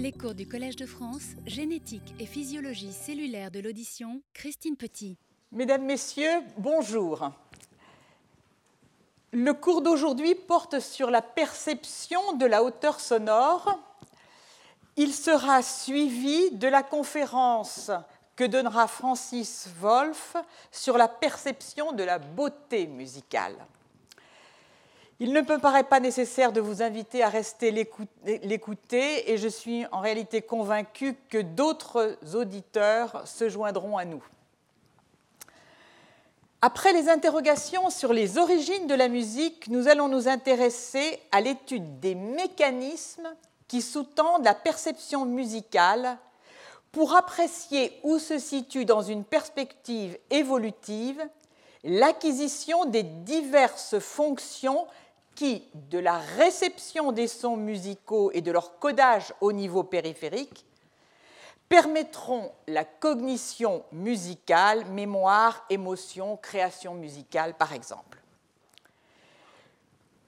[0.00, 5.18] Les cours du Collège de France, génétique et physiologie cellulaire de l'audition, Christine Petit.
[5.50, 7.32] Mesdames, Messieurs, bonjour.
[9.32, 13.76] Le cours d'aujourd'hui porte sur la perception de la hauteur sonore.
[14.96, 17.90] Il sera suivi de la conférence
[18.36, 20.36] que donnera Francis Wolff
[20.70, 23.56] sur la perception de la beauté musicale.
[25.20, 29.84] Il ne me paraît pas nécessaire de vous inviter à rester l'écouter et je suis
[29.86, 34.22] en réalité convaincu que d'autres auditeurs se joindront à nous.
[36.62, 41.98] Après les interrogations sur les origines de la musique, nous allons nous intéresser à l'étude
[41.98, 43.28] des mécanismes
[43.66, 46.16] qui sous-tendent la perception musicale
[46.92, 51.20] pour apprécier où se situe dans une perspective évolutive
[51.84, 54.86] l'acquisition des diverses fonctions
[55.38, 60.66] qui, de la réception des sons musicaux et de leur codage au niveau périphérique,
[61.68, 68.20] permettront la cognition musicale, mémoire, émotion, création musicale, par exemple.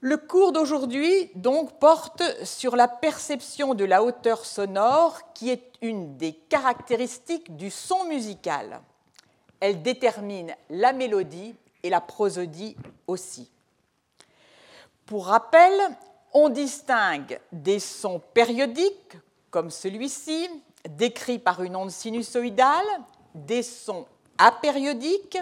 [0.00, 6.18] Le cours d'aujourd'hui donc porte sur la perception de la hauteur sonore qui est une
[6.18, 8.80] des caractéristiques du son musical.
[9.58, 12.76] Elle détermine la mélodie et la prosodie
[13.08, 13.50] aussi.
[15.10, 15.72] Pour rappel,
[16.32, 19.16] on distingue des sons périodiques,
[19.50, 20.48] comme celui-ci,
[20.88, 22.86] décrit par une onde sinusoïdale,
[23.34, 24.06] des sons
[24.38, 25.40] apériodiques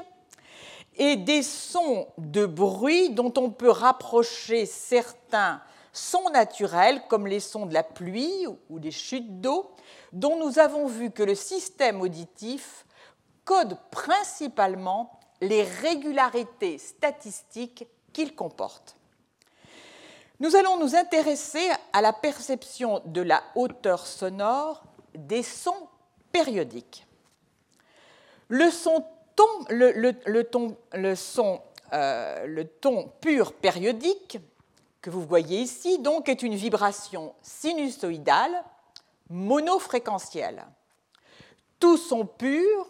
[0.96, 5.60] et des sons de bruit dont on peut rapprocher certains
[5.92, 9.70] sons naturels, comme les sons de la pluie ou des chutes d'eau,
[10.14, 12.86] dont nous avons vu que le système auditif
[13.44, 18.97] code principalement les régularités statistiques qu'il comporte.
[20.40, 25.88] Nous allons nous intéresser à la perception de la hauteur sonore des sons
[26.30, 27.06] périodiques.
[28.48, 29.04] Le son,
[31.92, 34.38] euh, le ton pur périodique
[35.00, 38.62] que vous voyez ici donc est une vibration sinusoïdale
[39.30, 40.64] monofréquentielle.
[41.80, 42.86] Tout son pur,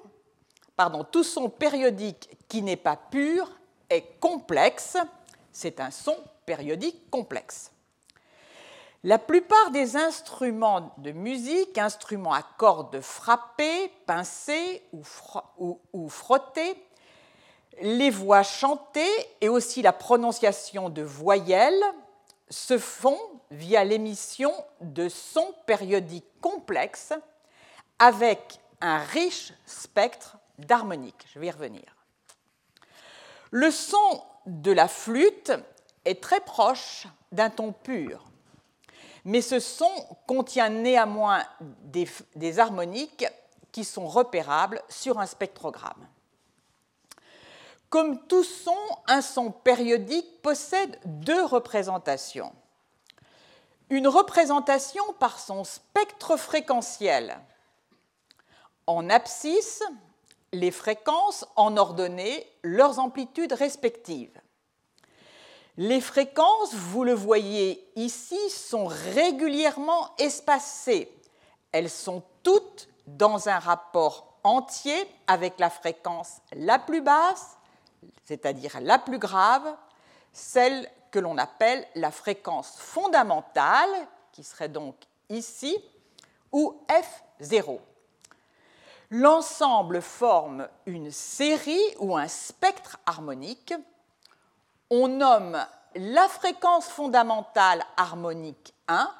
[0.76, 3.50] pardon, tout son périodique qui n'est pas pur
[3.88, 4.98] est complexe,
[5.50, 6.16] c'est un son
[6.48, 7.72] périodique complexe.
[9.04, 14.82] La plupart des instruments de musique, instruments à cordes frappées, pincées
[15.92, 16.82] ou, frottées,
[17.82, 21.84] les voix chantées et aussi la prononciation de voyelles
[22.48, 23.20] se font
[23.50, 27.12] via l'émission de sons périodiques complexes
[27.98, 31.26] avec un riche spectre d'harmonique.
[31.34, 31.84] Je vais y revenir.
[33.50, 35.52] Le son de la flûte
[36.08, 38.24] est très proche d'un ton pur,
[39.24, 39.90] mais ce son
[40.26, 43.26] contient néanmoins des, harmoniques
[43.72, 46.08] qui sont repérables sur un spectrogramme.
[47.90, 48.76] Comme tout son,
[49.06, 52.52] un son périodique possède deux représentations.
[53.90, 57.38] Une représentation par son spectre fréquentiel.
[58.86, 59.82] En abscisse,
[60.52, 64.38] les fréquences en ordonnée, leurs amplitudes respectives.
[65.80, 71.08] Les fréquences, vous le voyez ici, sont régulièrement espacées.
[71.70, 74.96] Elles sont toutes dans un rapport entier
[75.28, 77.56] avec la fréquence la plus basse,
[78.24, 79.72] c'est-à-dire la plus grave,
[80.32, 84.96] celle que l'on appelle la fréquence fondamentale, qui serait donc
[85.28, 85.78] ici,
[86.50, 87.78] ou F0.
[89.10, 93.74] L'ensemble forme une série ou un spectre harmonique
[94.90, 99.10] on nomme la fréquence fondamentale harmonique 1,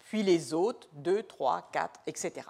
[0.00, 2.46] puis les autres 2, 3, 4, etc.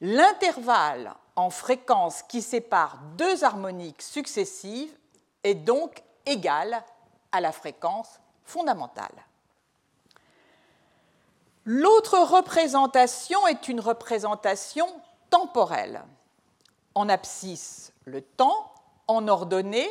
[0.00, 4.92] L'intervalle en fréquence qui sépare deux harmoniques successives
[5.44, 6.82] est donc égal
[7.30, 9.24] à la fréquence fondamentale.
[11.64, 14.88] L'autre représentation est une représentation
[15.30, 16.02] temporelle.
[16.94, 18.74] En abscisse, le temps,
[19.06, 19.88] en ordonnée,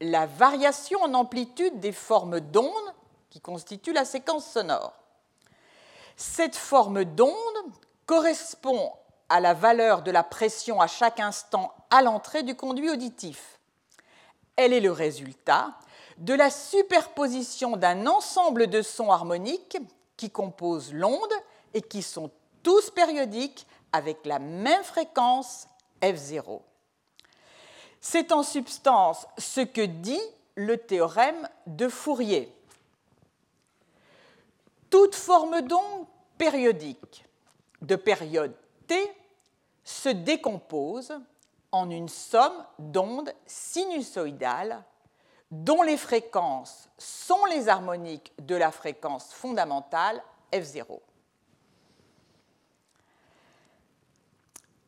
[0.00, 2.94] la variation en amplitude des formes d'ondes
[3.30, 4.92] qui constituent la séquence sonore.
[6.16, 7.34] Cette forme d'onde
[8.06, 8.92] correspond
[9.28, 13.58] à la valeur de la pression à chaque instant à l'entrée du conduit auditif.
[14.56, 15.74] Elle est le résultat
[16.16, 19.78] de la superposition d'un ensemble de sons harmoniques
[20.16, 21.32] qui composent l'onde
[21.74, 22.30] et qui sont
[22.62, 25.66] tous périodiques avec la même fréquence
[26.02, 26.60] F0.
[28.00, 30.20] C'est en substance ce que dit
[30.54, 32.54] le théorème de Fourier.
[34.90, 36.06] Toute forme d'onde
[36.36, 37.24] périodique
[37.82, 38.54] de période
[38.86, 38.96] t
[39.84, 41.12] se décompose
[41.72, 44.82] en une somme d'ondes sinusoïdales
[45.50, 50.22] dont les fréquences sont les harmoniques de la fréquence fondamentale
[50.52, 51.00] F0.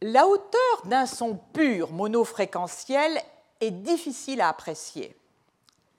[0.03, 3.21] La hauteur d'un son pur monofréquentiel
[3.61, 5.15] est difficile à apprécier.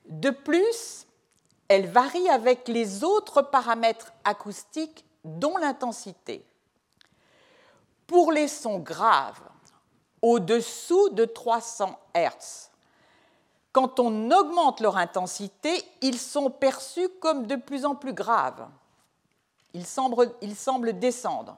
[0.07, 1.05] De plus,
[1.67, 6.43] elle varie avec les autres paramètres acoustiques, dont l'intensité.
[8.07, 9.43] Pour les sons graves,
[10.21, 12.71] au-dessous de 300 Hz,
[13.71, 18.67] quand on augmente leur intensité, ils sont perçus comme de plus en plus graves.
[19.73, 21.55] Ils semblent, ils semblent descendre.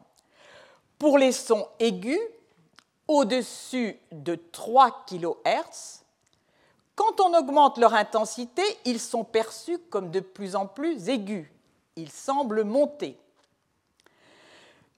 [1.04, 2.18] Pour les sons aigus,
[3.10, 6.00] au-dessus de 3 kHz,
[6.96, 11.52] quand on augmente leur intensité, ils sont perçus comme de plus en plus aigus.
[11.98, 13.20] Ils semblent monter.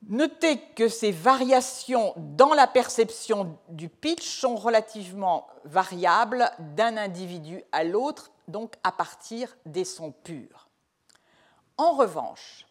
[0.07, 7.83] Notez que ces variations dans la perception du pitch sont relativement variables d'un individu à
[7.83, 10.69] l'autre, donc à partir des sons purs.
[11.77, 12.67] En revanche,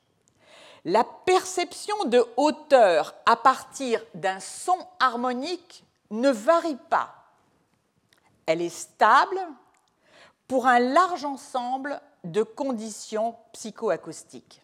[0.84, 7.14] la perception de hauteur à partir d'un son harmonique ne varie pas.
[8.46, 9.40] Elle est stable
[10.46, 14.60] pour un large ensemble de conditions psychoacoustiques.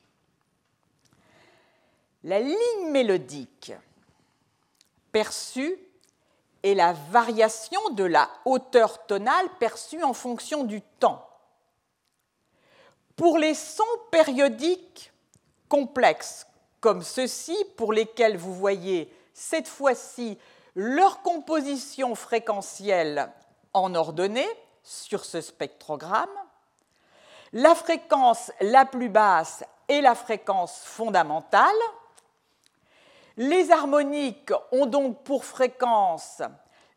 [2.23, 3.73] La ligne mélodique
[5.11, 5.79] perçue
[6.63, 11.27] est la variation de la hauteur tonale perçue en fonction du temps.
[13.17, 15.13] Pour les sons périodiques
[15.71, 16.47] complexes
[16.81, 20.39] comme ceux-ci, pour lesquels vous voyez cette fois-ci
[20.75, 23.31] leur composition fréquentielle
[23.73, 24.49] en ordonnée
[24.83, 26.29] sur ce spectrogramme,
[27.53, 31.65] la fréquence la plus basse est la fréquence fondamentale,
[33.37, 36.43] les harmoniques ont donc pour fréquence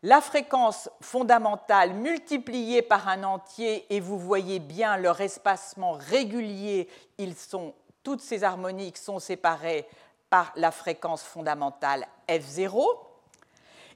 [0.04, 6.90] la fréquence fondamentale multipliée par un entier et vous voyez bien leur espacement régulier.
[7.16, 7.72] Ils sont,
[8.04, 9.88] toutes ces harmoniques sont séparées
[10.30, 12.84] par la fréquence fondamentale F0.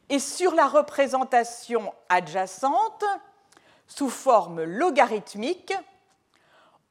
[0.09, 3.05] Et sur la représentation adjacente,
[3.87, 5.75] sous forme logarithmique,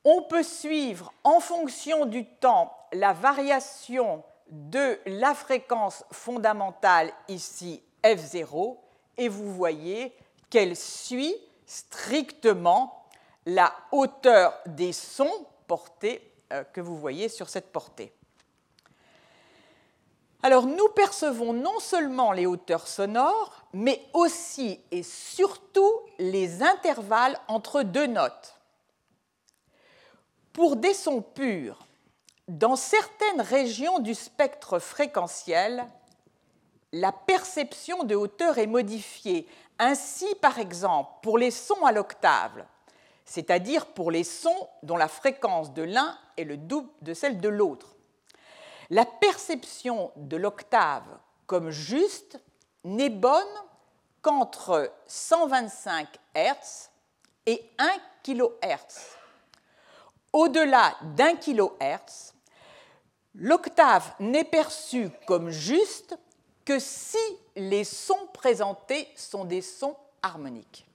[0.03, 8.77] on peut suivre en fonction du temps la variation de la fréquence fondamentale ici F0
[9.17, 10.15] et vous voyez
[10.49, 11.35] qu'elle suit
[11.65, 13.05] strictement
[13.45, 16.21] la hauteur des sons portés
[16.73, 18.13] que vous voyez sur cette portée.
[20.44, 27.83] Alors nous percevons non seulement les hauteurs sonores, mais aussi et surtout les intervalles entre
[27.83, 28.55] deux notes.
[30.53, 31.85] Pour des sons purs,
[32.47, 35.85] dans certaines régions du spectre fréquentiel,
[36.93, 39.47] la perception de hauteur est modifiée.
[39.79, 42.65] Ainsi, par exemple, pour les sons à l'octave,
[43.27, 47.50] c'est-à-dire pour les sons dont la fréquence de l'un est le double de celle de
[47.50, 47.95] l'autre.
[48.89, 51.06] La perception de l'octave
[51.45, 52.39] comme juste
[52.83, 53.44] n'est bonne
[54.24, 56.89] qu'entre 125 Hz
[57.45, 57.89] et 1
[58.24, 59.18] kHz.
[60.33, 62.33] Au-delà d'un kHz,
[63.39, 66.18] L'octave n'est perçue comme juste
[66.65, 67.19] que si
[67.55, 70.88] les sons présentés sont des sons harmoniques.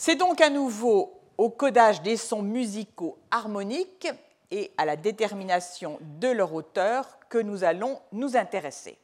[0.00, 4.08] C'est donc à nouveau au codage des sons musicaux harmoniques
[4.52, 8.96] et à la détermination de leur hauteur que nous allons nous intéresser.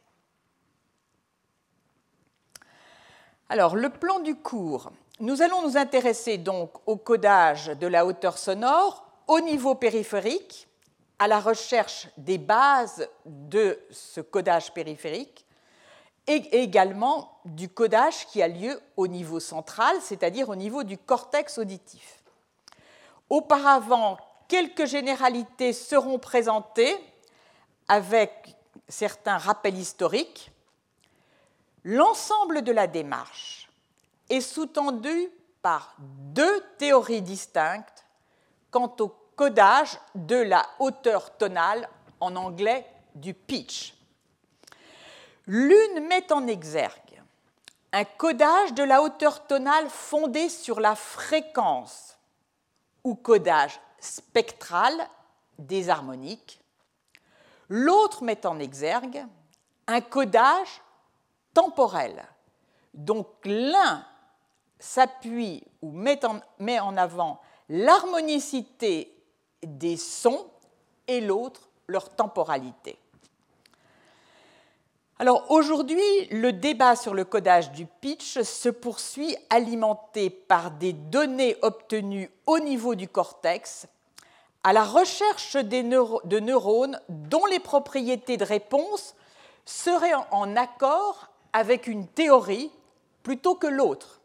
[3.49, 4.89] Alors, le plan du cours.
[5.19, 10.69] Nous allons nous intéresser donc au codage de la hauteur sonore au niveau périphérique
[11.19, 15.44] à la recherche des bases de ce codage périphérique
[16.27, 21.57] et également du codage qui a lieu au niveau central, c'est-à-dire au niveau du cortex
[21.57, 22.23] auditif.
[23.29, 24.17] Auparavant,
[24.47, 26.95] quelques généralités seront présentées
[27.87, 28.55] avec
[28.87, 30.51] certains rappels historiques.
[31.83, 33.69] L'ensemble de la démarche
[34.29, 35.29] est sous-tendu
[35.61, 38.05] par deux théories distinctes
[38.71, 41.87] quant au codage de la hauteur tonale,
[42.19, 43.94] en anglais du pitch.
[45.47, 47.21] L'une met en exergue
[47.91, 52.17] un codage de la hauteur tonale fondé sur la fréquence
[53.03, 54.93] ou codage spectral
[55.57, 56.59] des harmoniques.
[57.69, 59.23] L'autre met en exergue
[59.87, 60.81] un codage
[61.53, 62.23] temporel.
[62.93, 64.05] Donc l'un
[64.79, 69.15] s'appuie ou met en, met en avant l'harmonicité
[69.63, 70.47] des sons
[71.07, 72.99] et l'autre leur temporalité.
[75.17, 81.55] Alors aujourd'hui, le débat sur le codage du pitch se poursuit alimenté par des données
[81.61, 83.87] obtenues au niveau du cortex
[84.65, 89.15] à la recherche de neurones dont les propriétés de réponse
[89.63, 92.69] seraient en accord avec une théorie
[93.23, 94.19] plutôt que l'autre.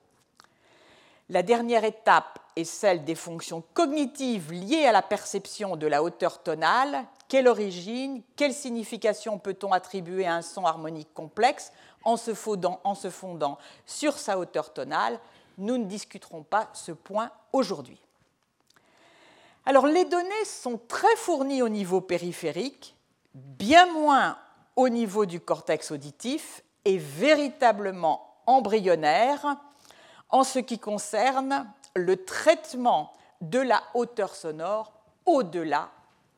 [1.29, 6.43] La dernière étape est celle des fonctions cognitives liées à la perception de la hauteur
[6.43, 7.05] tonale.
[7.29, 11.73] Quelle origine, quelle signification peut-on attribuer à un son harmonique complexe
[12.05, 15.19] en se, fondant, en se fondant sur sa hauteur tonale?
[15.59, 18.01] Nous ne discuterons pas ce point aujourd'hui.
[19.67, 22.97] Alors les données sont très fournies au niveau périphérique,
[23.35, 24.39] bien moins
[24.75, 29.57] au niveau du cortex auditif et véritablement embryonnaires
[30.31, 34.93] en ce qui concerne le traitement de la hauteur sonore
[35.27, 35.91] au-delà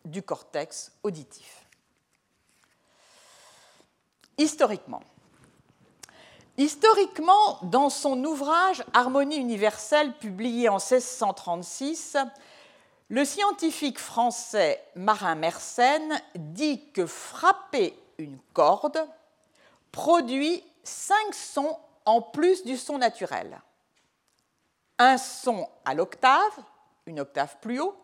[0.05, 1.67] du cortex auditif.
[4.39, 5.03] Historiquement,
[6.59, 12.19] Historiquement, dans son ouvrage Harmonie universelle publié en 1636,
[13.09, 18.99] le scientifique français Marin Mersenne dit que frapper une corde
[19.93, 23.59] produit cinq sons en plus du son naturel
[25.03, 26.59] un son à l'octave,
[27.07, 27.97] une octave plus haut,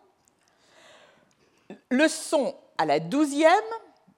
[1.89, 3.51] le son à la douzième,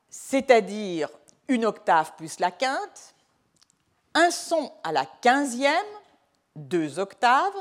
[0.09, 1.09] c'est-à-dire
[1.47, 3.13] une octave plus la quinte,
[4.15, 5.73] un son à la quinzième,
[6.55, 7.53] deux octaves,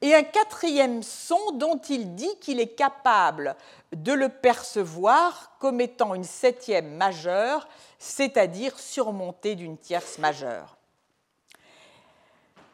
[0.00, 3.54] et un quatrième son dont il dit qu'il est capable
[3.92, 7.68] de le percevoir comme étant une septième majeure,
[7.98, 10.79] c'est-à-dire surmontée d'une tierce majeure.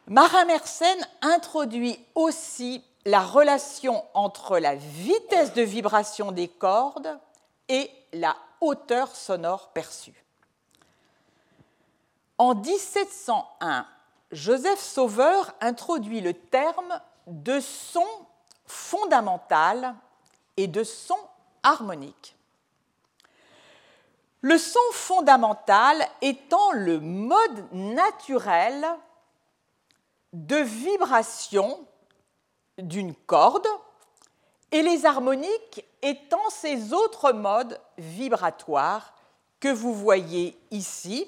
[0.09, 7.19] Marin Mersenne introduit aussi la relation entre la vitesse de vibration des cordes
[7.67, 10.23] et la hauteur sonore perçue.
[12.37, 13.85] En 1701,
[14.31, 18.07] Joseph Sauveur introduit le terme de son
[18.65, 19.93] fondamental
[20.55, 21.17] et de son
[21.63, 22.35] harmonique.
[24.39, 28.87] Le son fondamental étant le mode naturel
[30.33, 31.85] de vibration
[32.77, 33.67] d'une corde
[34.71, 39.13] et les harmoniques étant ces autres modes vibratoires
[39.59, 41.27] que vous voyez ici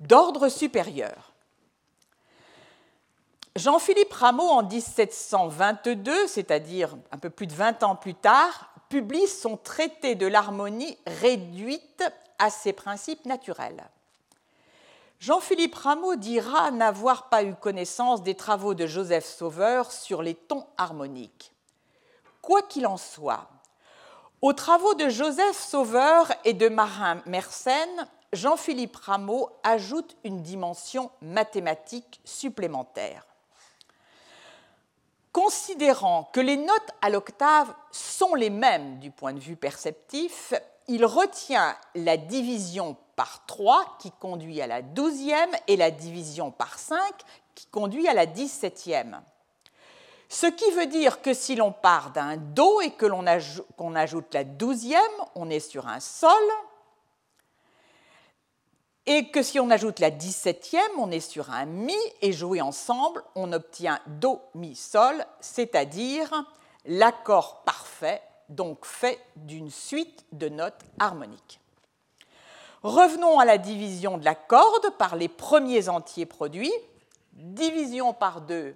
[0.00, 1.32] d'ordre supérieur.
[3.54, 9.56] Jean-Philippe Rameau, en 1722, c'est-à-dire un peu plus de 20 ans plus tard, publie son
[9.56, 12.04] traité de l'harmonie réduite
[12.38, 13.84] à ses principes naturels.
[15.22, 20.66] Jean-Philippe Rameau dira n'avoir pas eu connaissance des travaux de Joseph Sauveur sur les tons
[20.76, 21.54] harmoniques.
[22.40, 23.48] Quoi qu'il en soit,
[24.40, 32.20] aux travaux de Joseph Sauveur et de Marin Mersenne, Jean-Philippe Rameau ajoute une dimension mathématique
[32.24, 33.24] supplémentaire.
[35.30, 40.52] Considérant que les notes à l'octave sont les mêmes du point de vue perceptif,
[40.88, 46.76] il retient la division par 3 qui conduit à la 12e et la division par
[46.76, 46.98] 5
[47.54, 49.20] qui conduit à la 17e.
[50.28, 54.42] Ce qui veut dire que si l'on part d'un Do et que l'on ajoute, la
[54.42, 54.96] 12e,
[55.36, 56.32] on est sur un Sol,
[59.06, 63.22] et que si on ajoute la 17e, on est sur un Mi, et joué ensemble,
[63.36, 66.44] on obtient Do, Mi, Sol, c'est-à-dire
[66.86, 71.61] l'accord parfait donc fait d'une suite de notes harmoniques.
[72.82, 76.72] Revenons à la division de la corde par les premiers entiers produits.
[77.32, 78.74] Division par 2,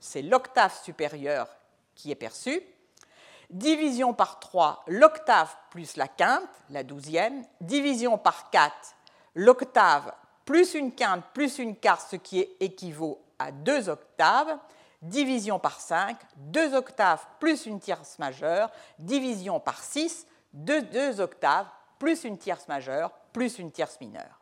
[0.00, 1.48] c'est l'octave supérieure
[1.94, 2.62] qui est perçue.
[3.50, 7.44] Division par 3, l'octave plus la quinte, la douzième.
[7.60, 8.72] Division par 4,
[9.34, 10.12] l'octave
[10.44, 14.58] plus une quinte plus une quarte, ce qui équivaut à deux octaves
[15.04, 21.66] division par 5, deux octaves plus une tierce majeure, division par 6, deux, octaves
[22.04, 24.38] plus une tierce majeure, plus une tierce mineure.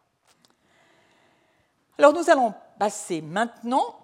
[1.97, 4.00] Alors nous allons passer maintenant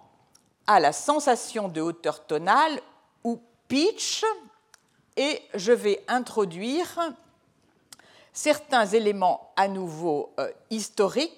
[0.64, 2.80] à la sensation de hauteur tonale
[3.24, 4.24] ou pitch
[5.16, 7.00] et je vais introduire
[8.32, 11.36] certains éléments à nouveau euh, historiques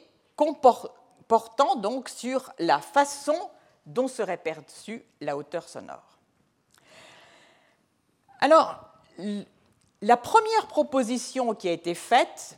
[1.27, 3.51] portant donc sur la façon
[3.87, 6.19] dont serait perçue la hauteur sonore.
[8.41, 8.79] Alors,
[10.03, 12.57] la première proposition qui a été faite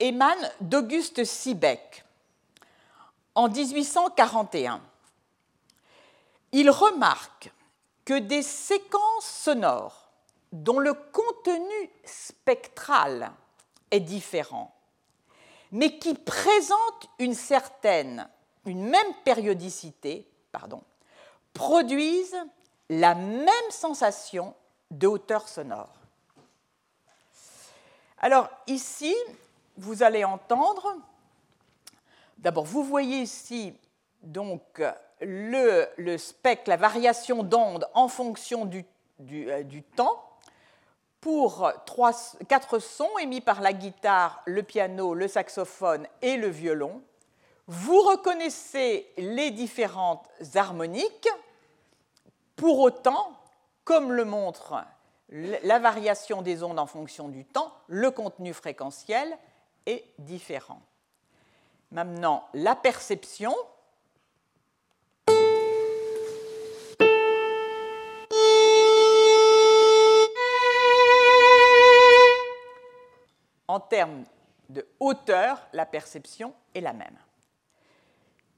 [0.00, 2.04] émane d'Auguste Siebeck
[3.34, 4.80] en 1841.
[6.52, 7.52] Il remarque
[8.04, 10.08] que des séquences sonores
[10.52, 13.32] dont le contenu spectral
[13.90, 14.74] est différent
[15.74, 18.28] mais qui présentent une certaine,
[18.64, 20.24] une même périodicité,
[21.52, 22.40] produisent
[22.88, 24.54] la même sensation
[24.92, 26.03] de hauteur sonore.
[28.24, 29.14] Alors ici,
[29.76, 30.96] vous allez entendre,
[32.38, 33.74] d'abord vous voyez ici
[34.22, 34.82] donc
[35.20, 38.86] le, spectre, la variation d'onde en fonction du,
[39.30, 39.62] euh,
[39.94, 40.24] temps
[41.20, 41.70] pour
[42.48, 47.02] quatre sons émis par la guitare, le piano, le saxophone et le violon.
[47.66, 51.28] Vous reconnaissez les différentes harmoniques.
[52.56, 53.38] Pour autant,
[53.84, 54.82] comme le montre
[55.28, 59.36] la variation des ondes en fonction du temps, le contenu fréquentiel
[59.86, 60.80] est différent.
[61.90, 63.54] Maintenant, la perception,
[73.68, 74.24] en termes
[74.68, 77.16] de hauteur, la perception est la même.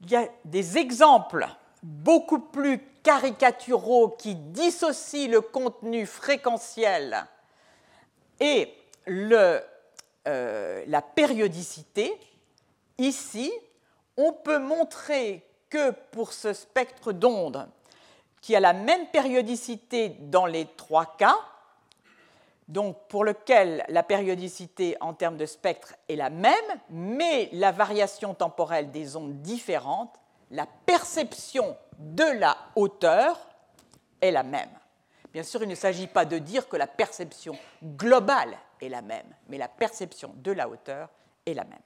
[0.01, 1.47] Il y a des exemples
[1.83, 7.25] beaucoup plus caricaturaux qui dissocient le contenu fréquentiel
[8.41, 8.73] et
[9.07, 9.61] euh,
[10.85, 12.19] la périodicité.
[12.97, 13.49] Ici,
[14.17, 17.69] on peut montrer que pour ce spectre d'ondes,
[18.41, 21.37] qui a la même périodicité dans les trois cas,
[22.67, 26.53] donc pour lequel la périodicité en termes de spectre est la même,
[26.89, 30.13] mais la variation temporelle des ondes différentes,
[30.51, 33.39] la perception de la hauteur
[34.21, 34.69] est la même.
[35.33, 39.35] Bien sûr, il ne s'agit pas de dire que la perception globale est la même,
[39.49, 41.09] mais la perception de la hauteur
[41.45, 41.79] est la même.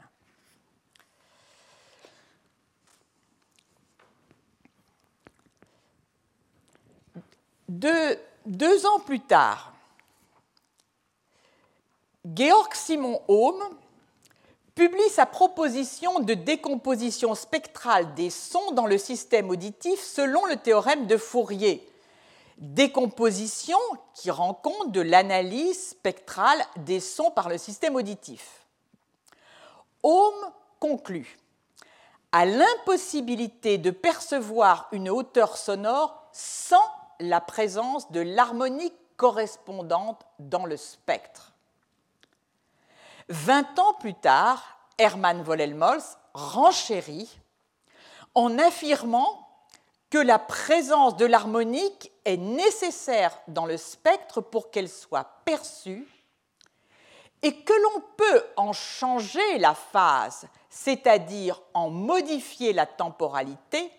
[8.45, 9.73] deux ans plus tard,
[12.25, 13.61] Georg Simon Ohm
[14.75, 21.07] publie sa proposition de décomposition spectrale des sons dans le système auditif selon le théorème
[21.07, 21.87] de Fourier.
[22.57, 23.77] Décomposition
[24.13, 28.65] qui rend compte de l'analyse spectrale des sons par le système auditif.
[30.03, 30.33] Ohm
[30.79, 31.37] conclut
[32.31, 36.81] à l'impossibilité de percevoir une hauteur sonore sans
[37.19, 41.50] la présence de l'harmonique correspondante dans le spectre.
[43.31, 44.61] Vingt ans plus tard,
[44.97, 47.39] Hermann Vollelmolz renchérit
[48.35, 49.47] en affirmant
[50.09, 56.05] que la présence de l'harmonique est nécessaire dans le spectre pour qu'elle soit perçue
[57.41, 63.93] et que l'on peut en changer la phase, c'est-à-dire en modifier la temporalité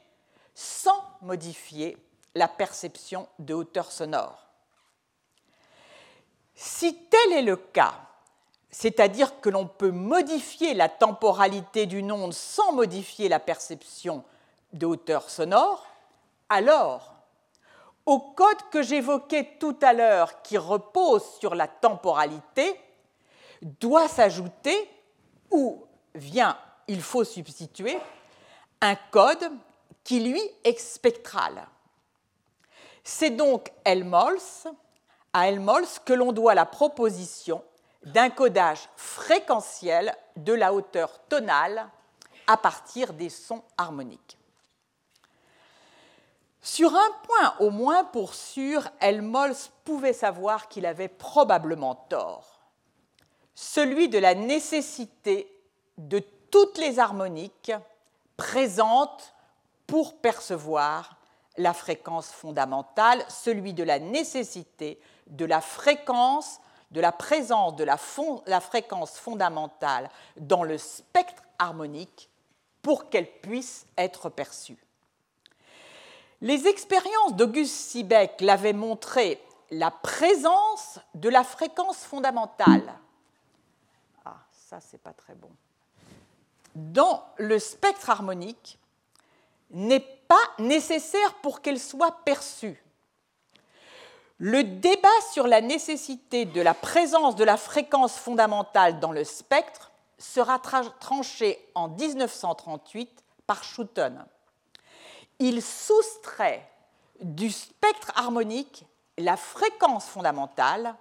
[0.55, 1.97] sans modifier
[2.35, 4.47] la perception de hauteur sonore.
[6.55, 7.95] Si tel est le cas,
[8.73, 14.25] c'est-à-dire que l'on peut modifier la temporalité d'une onde sans modifier la perception
[14.73, 15.87] de hauteur sonore,
[16.49, 17.15] alors,
[18.07, 22.81] au code que j'évoquais tout à l'heure qui repose sur la temporalité,
[23.61, 24.91] doit s'ajouter,
[25.51, 26.57] ou vient,
[26.89, 27.99] il faut substituer,
[28.81, 29.53] un code
[30.03, 31.67] qui, lui, est spectral.
[33.05, 34.67] C'est donc à Helmholtz
[36.05, 37.63] que l'on doit la proposition
[38.05, 41.89] d'un codage fréquentiel de la hauteur tonale
[42.47, 44.39] à partir des sons harmoniques.
[46.61, 52.61] Sur un point au moins pour sûr, Helmholtz pouvait savoir qu'il avait probablement tort,
[53.55, 55.49] celui de la nécessité
[55.99, 57.73] de toutes les harmoniques
[58.37, 59.35] présentes
[59.87, 61.17] pour percevoir
[61.57, 66.61] la fréquence fondamentale, celui de la nécessité de la fréquence
[66.93, 72.31] de la présence de la, fréquence fondamentale dans le spectre harmonique
[72.83, 74.79] pour qu'elle puisse être perçue.
[76.41, 82.93] Les expériences d'Auguste Siebeck l'avaient montré la présence de la fréquence fondamentale.
[84.25, 84.37] Ah.
[86.75, 88.79] Dans le spectre harmonique
[89.71, 92.83] n'est pas nécessaire pour qu'elle soit perçue.
[94.45, 99.93] Le débat sur la nécessité de la présence de la fréquence fondamentale dans le spectre
[100.19, 104.25] sera tranché en 1938 par Schouten.
[105.39, 106.69] Il soustrait
[107.21, 108.85] du spectre harmonique
[109.17, 110.97] la fréquence fondamentale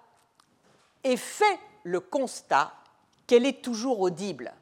[1.03, 2.71] et fait le constat
[3.25, 4.53] qu'elle est toujours audible.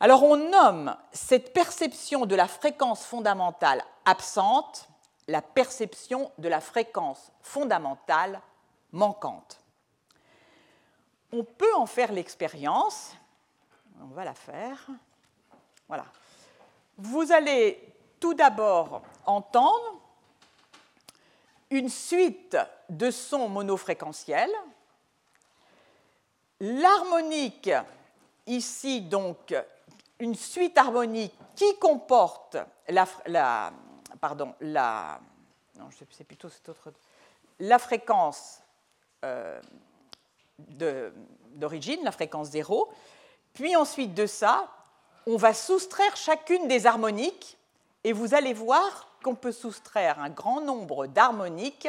[0.00, 4.88] Alors on nomme cette perception de la fréquence fondamentale absente
[5.28, 8.40] la perception de la fréquence fondamentale
[8.92, 9.60] manquante.
[11.32, 13.14] On peut en faire l'expérience,
[14.00, 14.86] On va la faire.
[15.88, 16.04] Voilà.
[16.96, 20.00] Vous allez tout d'abord entendre
[21.70, 22.56] une suite
[22.88, 24.52] de sons monofréquentiels.
[26.60, 27.70] L'harmonique,
[28.46, 29.54] ici donc,
[30.20, 32.56] une suite harmonique qui comporte
[32.88, 33.72] la,
[34.24, 35.20] pardon, la,
[36.10, 36.90] c'est plutôt cette autre,
[37.60, 38.62] la fréquence
[39.22, 39.60] euh,
[40.58, 42.90] d'origine, la fréquence zéro.
[43.52, 44.66] Puis ensuite de ça,
[45.26, 47.58] on va soustraire chacune des harmoniques
[48.02, 51.88] et vous allez voir qu'on peut soustraire un grand nombre d'harmoniques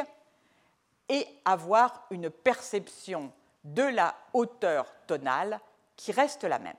[1.08, 3.32] et avoir une perception
[3.64, 5.58] de la hauteur tonale
[5.96, 6.76] qui reste la même.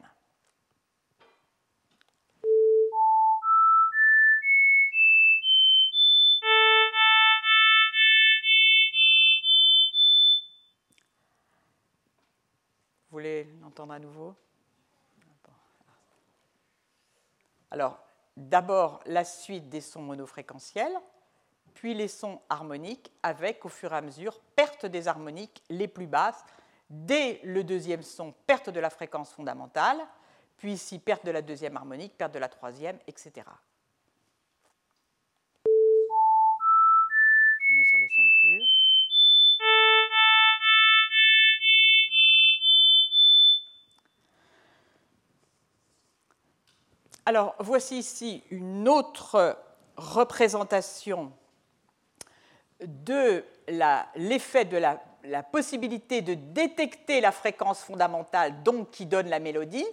[13.28, 14.36] Voulez l'entendre à nouveau
[17.70, 18.00] Alors,
[18.38, 20.98] d'abord la suite des sons monofréquentiels,
[21.74, 26.08] puis les sons harmoniques, avec au fur et à mesure perte des harmoniques les plus
[26.08, 26.46] basses.
[26.90, 30.00] Dès le deuxième son, perte de la fréquence fondamentale,
[30.56, 33.32] puis ici perte de la deuxième harmonique, perte de la troisième, etc.
[37.70, 38.77] On est sur les sons purs.
[47.28, 49.60] Alors, voici ici une autre
[49.98, 51.34] représentation
[52.80, 53.44] de
[54.16, 59.86] l'effet de la, possibilité de détecter la fréquence fondamentale, donc qui donne la mélodie,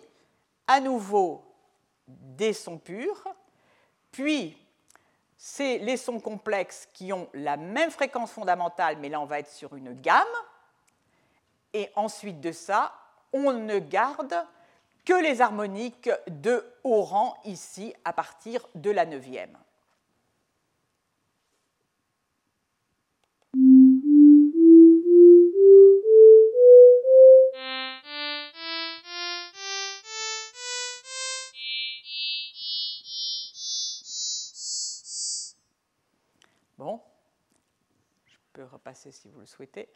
[0.68, 1.44] à nouveau
[2.06, 3.24] des sons purs,
[4.12, 4.56] puis
[5.36, 9.50] c'est les sons complexes qui ont la même fréquence fondamentale, mais là on va être
[9.50, 10.22] sur une gamme,
[11.72, 12.92] et ensuite de ça,
[13.32, 14.36] on ne garde
[15.04, 19.58] que les harmoniques de haut rang ici à partir de la neuvième.
[36.76, 37.00] Bon,
[38.26, 39.88] je peux repasser si vous le souhaitez.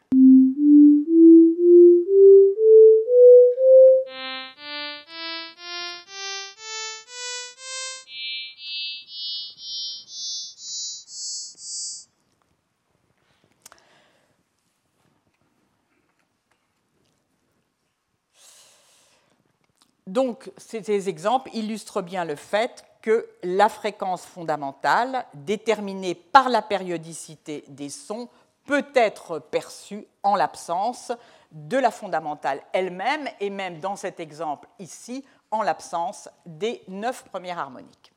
[20.19, 27.63] Donc, ces exemples illustrent bien le fait que la fréquence fondamentale, déterminée par la périodicité
[27.69, 28.27] des sons,
[28.65, 31.13] peut être perçue en l'absence
[31.53, 37.59] de la fondamentale elle-même, et même dans cet exemple ici, en l'absence des neuf premières
[37.59, 38.11] harmoniques.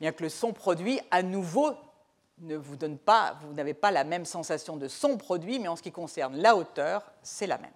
[0.00, 1.74] Bien que le son produit, à nouveau,
[2.38, 5.76] ne vous donne pas, vous n'avez pas la même sensation de son produit, mais en
[5.76, 7.70] ce qui concerne la hauteur, c'est la même.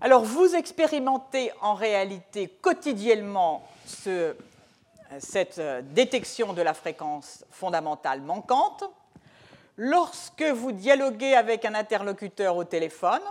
[0.00, 8.84] Alors vous expérimentez en réalité quotidiennement cette euh, détection de la fréquence fondamentale manquante.
[9.76, 13.22] Lorsque vous dialoguez avec un interlocuteur au téléphone,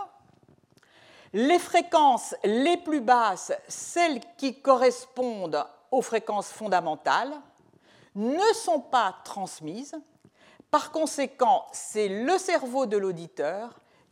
[1.32, 7.32] les fréquences les plus basses, celles qui correspondent aux fréquences fondamentales,
[8.14, 9.96] ne sont pas transmises.
[10.70, 13.70] Par conséquent, c'est le cerveau de l'auditeur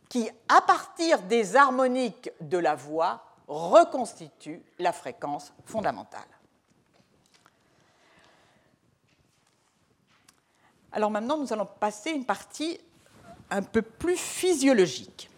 [0.09, 6.27] qui, à partir des harmoniques de la voix, reconstitue la fréquence fondamentale.
[10.91, 12.79] Alors maintenant, nous allons passer une partie
[13.49, 15.29] un peu plus physiologique.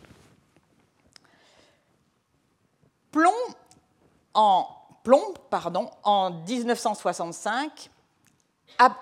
[3.11, 3.33] Plomb,
[4.33, 4.67] en,
[6.03, 7.89] en 1965,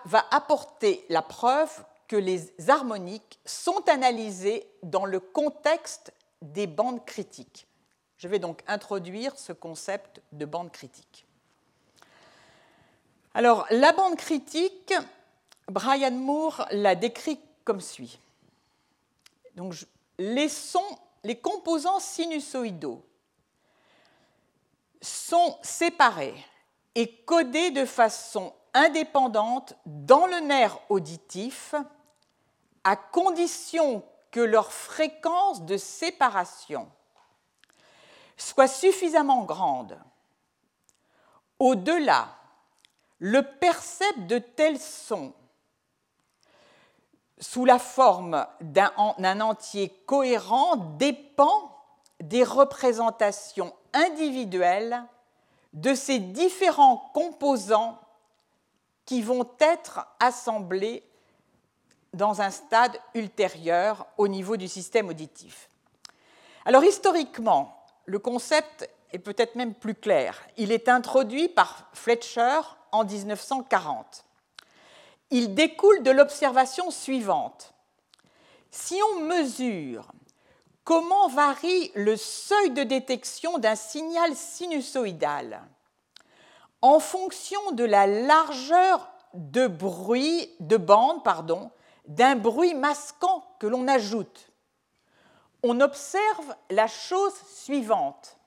[0.06, 7.67] va apporter la preuve que les harmoniques sont analysées dans le contexte des bandes critiques.
[8.17, 11.25] Je vais donc introduire ce concept de bande critique.
[13.33, 14.93] Alors, la bande critique,
[15.67, 18.19] Brian Moore l'a décrit comme suit.
[19.55, 19.75] Donc,
[20.17, 23.03] les composants sinusoïdaux
[25.01, 26.35] sont séparés
[26.95, 31.75] et codés de façon indépendante dans le nerf auditif
[32.88, 36.89] à condition que leur fréquence de séparation
[38.38, 40.00] soit suffisamment grande.
[41.60, 42.30] Au-delà,
[43.19, 45.34] le percept de tels sons
[47.39, 51.78] sous la forme d'un entier cohérent dépend
[52.21, 55.04] des représentations individuelles
[55.73, 58.00] de ces différents composants
[59.04, 61.04] qui vont être assemblés
[62.17, 65.69] dans un stade ultérieur au niveau du système auditif.
[66.65, 70.38] Alors historiquement, le concept est peut-être même plus clair.
[70.58, 72.60] Il est introduit par Fletcher
[72.91, 74.25] en 1940.
[75.30, 77.73] Il découle de l'observation suivante.
[78.71, 80.12] Si on mesure
[80.84, 85.62] comment varie le seuil de détection d'un signal sinusoïdal
[86.82, 91.71] en fonction de la largeur de bruit de bande pardon,
[92.07, 94.49] d'un bruit masquant que l'on ajoute.
[95.63, 98.37] On observe la chose suivante.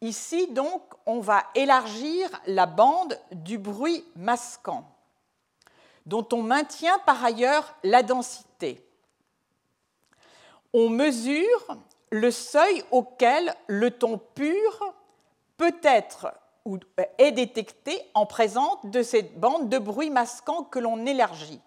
[0.00, 4.84] Ici, donc, on va élargir la bande du bruit masquant,
[6.06, 8.84] dont on maintient par ailleurs la densité.
[10.72, 11.76] On mesure
[12.10, 14.94] le seuil auquel le ton pur
[15.56, 16.32] peut être
[16.64, 16.78] ou
[17.16, 21.60] est détecté en présence de cette bande de bruit masquant que l'on élargit.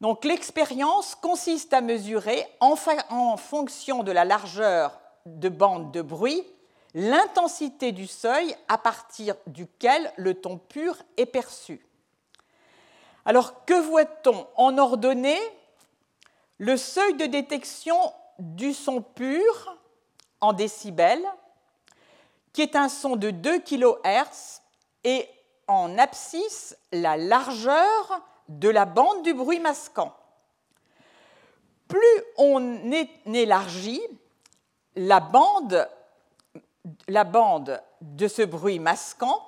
[0.00, 2.74] Donc l'expérience consiste à mesurer en,
[3.36, 6.44] fonction de la largeur de bande de bruit
[6.94, 11.86] l'intensité du seuil à partir duquel le ton pur est perçu.
[13.24, 15.38] Alors que voit-on en ordonnée?
[16.58, 17.96] Le seuil de détection
[18.38, 19.76] du son pur
[20.40, 21.24] en décibels,
[22.52, 24.62] qui est un son de 2 kHz,
[25.04, 25.28] et
[25.68, 30.12] en abscisse la largeur de la bande du bruit masquant.
[31.86, 32.90] Plus on
[33.32, 34.02] élargit
[34.96, 35.86] la bande,
[38.00, 39.46] de ce bruit masquant,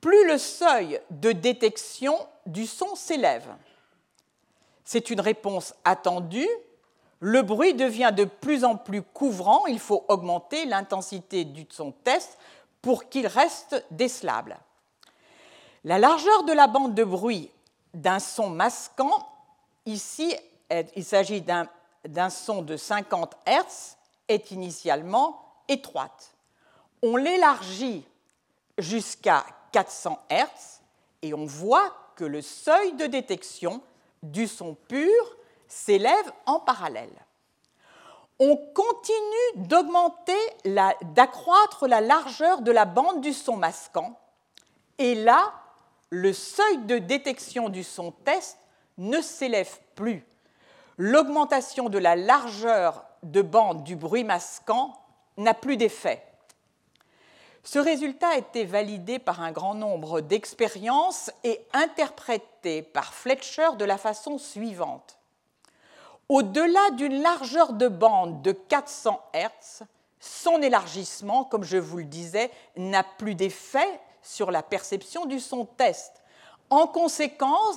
[0.00, 3.48] plus le seuil de détection du son s'élève.
[4.84, 6.48] C'est une réponse attendue.
[7.18, 9.66] Le bruit devient de plus en plus couvrant.
[9.66, 12.38] Il faut augmenter l'intensité du son test
[12.82, 14.56] pour qu'il reste décelable.
[15.82, 17.50] La largeur de la bande de bruit
[17.94, 19.28] d'un son masquant.
[19.84, 20.34] Ici,
[20.94, 23.96] il s'agit d'un son de 50 Hz,
[24.28, 26.34] est initialement étroite.
[27.02, 28.04] On l'élargit
[28.78, 30.80] jusqu'à 400 Hz
[31.22, 33.80] et on voit que le seuil de détection
[34.22, 35.36] du son pur
[35.68, 37.12] s'élève en parallèle.
[38.38, 40.36] On continue d'augmenter,
[41.14, 44.18] d'accroître la largeur de la bande du son masquant
[44.98, 45.52] et là,
[46.10, 48.58] le seuil de détection du son test
[48.98, 50.24] ne s'élève plus.
[50.98, 54.94] L'augmentation de la largeur de bande du bruit masquant
[55.36, 56.22] n'a plus d'effet.
[57.64, 63.84] Ce résultat a été validé par un grand nombre d'expériences et interprété par Fletcher de
[63.84, 65.18] la façon suivante.
[66.28, 69.82] Au-delà d'une largeur de bande de 400 Hz,
[70.20, 75.64] son élargissement, comme je vous le disais, n'a plus d'effet sur la perception du son
[75.64, 76.22] test.
[76.68, 77.76] En conséquence,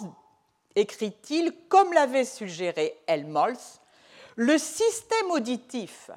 [0.76, 3.80] écrit-il, comme l'avait suggéré Helmholtz,
[4.36, 6.10] le système auditif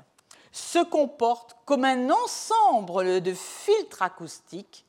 [0.52, 4.84] se comporte comme un ensemble de filtres acoustiques,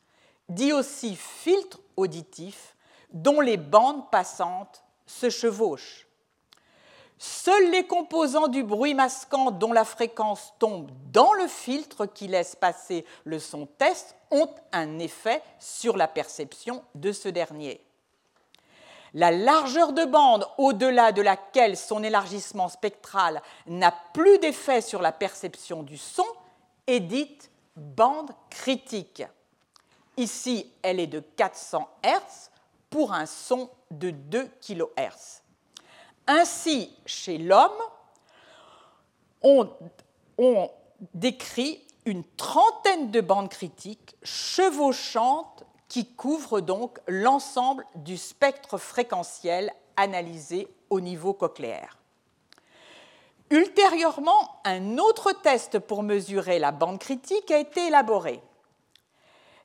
[0.50, 2.76] dit aussi filtres auditifs,
[3.12, 6.08] dont les bandes passantes se chevauchent.
[7.26, 12.54] Seuls les composants du bruit masquant dont la fréquence tombe dans le filtre qui laisse
[12.54, 17.80] passer le son test ont un effet sur la perception de ce dernier.
[19.14, 25.14] La largeur de bande au-delà de laquelle son élargissement spectral n'a plus d'effet sur la
[25.14, 26.28] perception du son
[26.88, 29.24] est dite bande critique.
[30.18, 32.50] Ici, elle est de 400 Hz
[32.90, 35.43] pour un son de 2 kHz.
[36.28, 37.72] Ainsi, chez l'homme,
[39.42, 39.70] on,
[41.14, 50.68] décrit une trentaine de bandes critiques chevauchantes qui couvrent donc l'ensemble du spectre fréquentiel analysé
[50.90, 51.98] au niveau cochléaire.
[53.50, 58.42] Ultérieurement, un autre test pour mesurer la bande critique a été élaboré.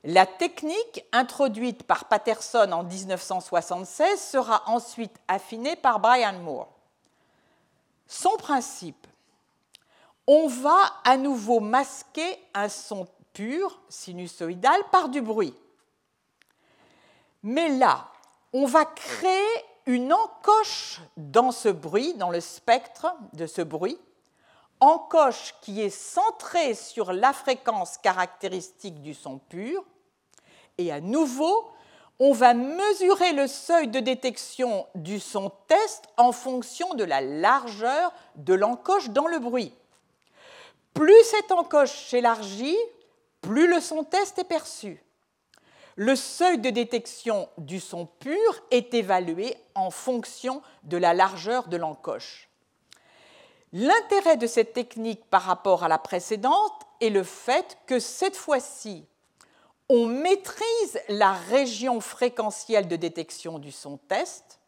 [0.04, 6.68] La technique introduite par Patterson en 1976 sera ensuite affinée par Brian Moore.
[8.06, 9.06] Son principe,
[10.26, 15.54] on va à nouveau masquer un son pur, sinusoïdal, par du bruit.
[17.42, 18.08] Mais là,
[18.52, 23.98] on va créer une encoche dans ce bruit, dans le spectre de ce bruit,
[24.80, 29.84] encoche qui est centrée sur la fréquence caractéristique du son pur.
[30.78, 31.70] Et à nouveau,
[32.20, 38.12] on va mesurer le seuil de détection du son test en fonction de la largeur
[38.36, 39.74] de l'encoche dans le bruit.
[40.94, 42.76] Plus cette encoche s'élargit,
[43.40, 45.02] plus le son test est perçu.
[45.94, 51.76] Le seuil de détection du son pur est évalué en fonction de la largeur de
[51.76, 52.48] l'encoche.
[53.72, 59.04] L'intérêt de cette technique par rapport à la précédente est le fait que cette fois-ci,
[59.90, 64.58] on maîtrise la région fréquentielle de détection du son test,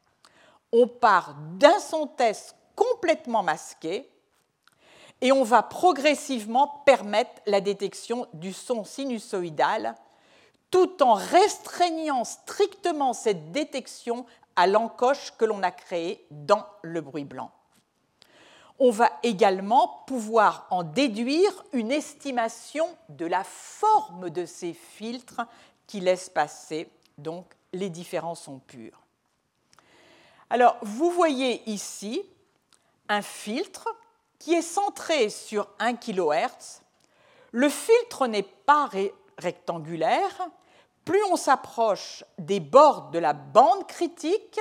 [0.73, 4.09] on part d'un son test complètement masqué
[5.21, 9.95] et on va progressivement permettre la détection du son sinusoïdal
[10.71, 14.25] tout en restreignant strictement cette détection
[14.57, 17.51] à l'encoche que l'on a créée dans le bruit blanc.
[18.83, 25.43] On va également pouvoir en déduire une estimation de la forme de ces filtres
[25.87, 29.03] qui laissent passer donc les différents sons purs.
[30.49, 32.23] Alors, vous voyez ici
[33.11, 33.87] un filtre
[34.39, 36.81] qui est centré sur 1 kHz.
[37.53, 38.89] Le filtre n'est pas
[39.37, 40.49] rectangulaire.
[41.05, 44.59] Plus on s'approche des bords de la bande critique,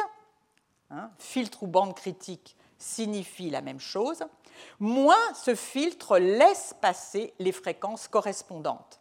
[0.90, 4.24] hein, filtre ou bande critique signifie la même chose,
[4.80, 9.00] moins ce filtre laisse passer les fréquences correspondantes.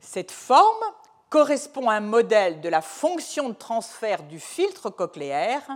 [0.00, 0.84] Cette forme
[1.28, 5.68] correspond à un modèle de la fonction de transfert du filtre cochléaire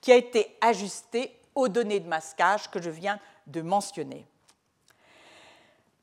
[0.00, 4.26] qui a été ajusté aux données de masquage que je viens de mentionner.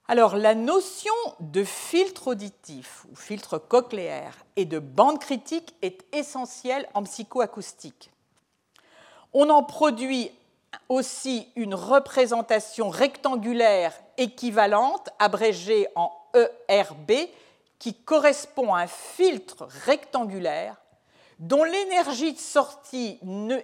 [0.07, 6.89] Alors, la notion de filtre auditif ou filtre cochléaire et de bande critique est essentielle
[6.93, 8.12] en psychoacoustique.
[9.33, 10.31] On en produit
[10.89, 16.11] aussi une représentation rectangulaire équivalente, abrégée en
[16.69, 17.11] ERB,
[17.79, 20.77] qui correspond à un filtre rectangulaire
[21.39, 23.19] dont l'énergie de sortie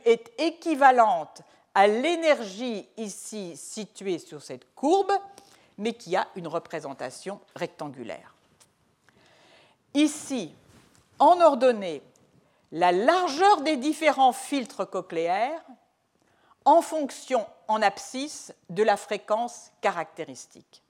[0.05, 1.41] est équivalente
[1.73, 5.12] à l'énergie ici située sur cette courbe,
[5.77, 8.34] mais qui a une représentation rectangulaire.
[9.93, 10.53] Ici,
[11.19, 12.01] en ordonnée,
[12.71, 15.63] la largeur des différents filtres cochléaires
[16.65, 20.84] en fonction en abscisse de la fréquence caractéristique.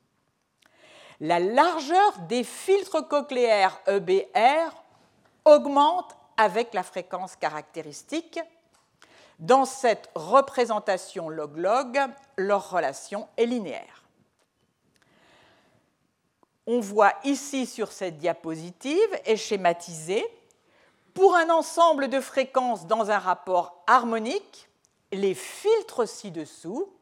[1.21, 4.71] La largeur des filtres cochléaires EBR
[5.45, 8.39] augmente avec la fréquence caractéristique
[9.39, 11.97] dans cette représentation log-log,
[12.37, 14.03] leur relation est linéaire.
[16.67, 20.25] On voit ici sur cette diapositive est schématisé
[21.13, 24.69] pour un ensemble de fréquences dans un rapport harmonique,
[25.11, 26.93] les filtres ci-dessous,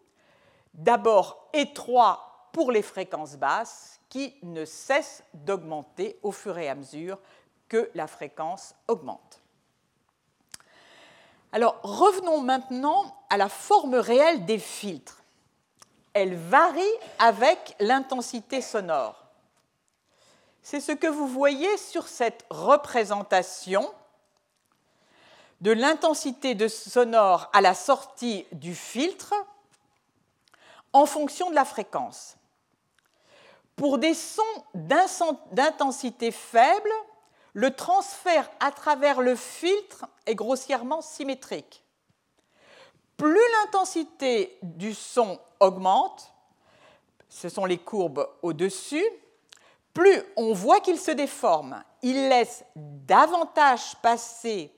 [0.73, 7.19] d'abord étroits pour les fréquences basses qui ne cessent d'augmenter au fur et à mesure
[7.67, 9.41] que la fréquence augmente.
[11.51, 15.23] Alors revenons maintenant à la forme réelle des filtres.
[16.13, 16.81] Elle varie
[17.19, 19.26] avec l'intensité sonore.
[20.69, 23.89] C'est ce que vous voyez sur cette représentation
[25.61, 29.33] de l'intensité de sonore à la sortie du filtre
[30.91, 32.35] en fonction de la fréquence.
[33.77, 36.91] Pour des sons d'intensité faible,
[37.53, 41.81] le transfert à travers le filtre est grossièrement symétrique.
[43.15, 46.33] Plus l'intensité du son augmente,
[47.29, 49.05] ce sont les courbes au-dessus,
[49.97, 51.83] plus on voit qu'il se déforme.
[52.03, 54.71] Il laisse davantage passer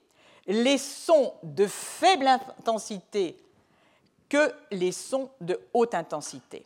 [0.48, 3.38] les sons de faible intensité
[4.30, 6.66] que les sons de haute intensité.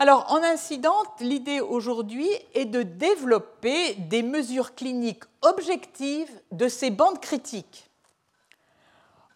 [0.00, 7.20] Alors, en incidente, l'idée aujourd'hui est de développer des mesures cliniques objectives de ces bandes
[7.20, 7.88] critiques.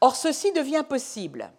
[0.00, 1.52] Or, ceci devient possible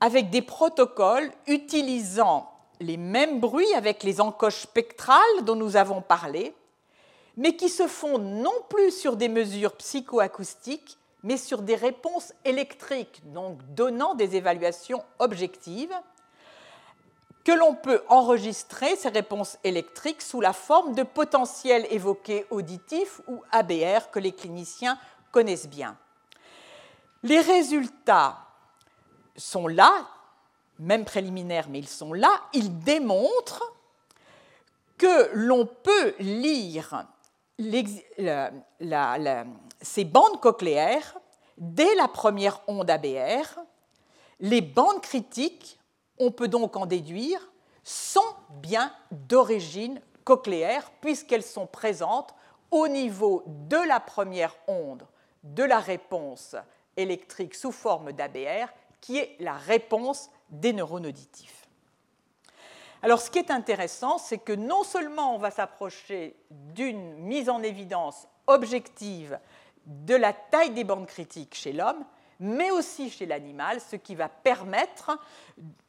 [0.00, 2.50] avec des protocoles utilisant
[2.80, 6.54] les mêmes bruits avec les encoches spectrales dont nous avons parlé,
[7.36, 13.20] mais qui se font non plus sur des mesures psychoacoustiques, mais sur des réponses électriques,
[13.32, 15.94] donc donnant des évaluations objectives
[17.44, 23.42] que l'on peut enregistrer ces réponses électriques sous la forme de potentiels évoqués auditifs ou
[23.50, 24.98] ABR que les cliniciens
[25.32, 25.96] connaissent bien.
[27.22, 28.38] Les résultats
[29.36, 29.92] sont là,
[30.80, 32.42] même préliminaires, mais ils sont là.
[32.52, 33.72] Ils démontrent
[34.98, 37.06] que l'on peut lire
[39.80, 41.18] ces bandes cochléaires
[41.56, 43.60] dès la première onde ABR.
[44.40, 45.80] Les bandes critiques
[46.20, 47.50] on peut donc en déduire,
[47.82, 48.20] sont
[48.50, 52.34] bien d'origine cochléaire puisqu'elles sont présentes
[52.70, 55.04] au niveau de la première onde
[55.42, 56.54] de la réponse
[56.96, 58.68] électrique sous forme d'ABR,
[59.00, 61.68] qui est la réponse des neurones auditifs.
[63.02, 67.62] Alors ce qui est intéressant, c'est que non seulement on va s'approcher d'une mise en
[67.62, 69.38] évidence objective
[69.86, 72.04] de la taille des bandes critiques chez l'homme,
[72.40, 75.18] mais aussi chez l'animal, ce qui va permettre,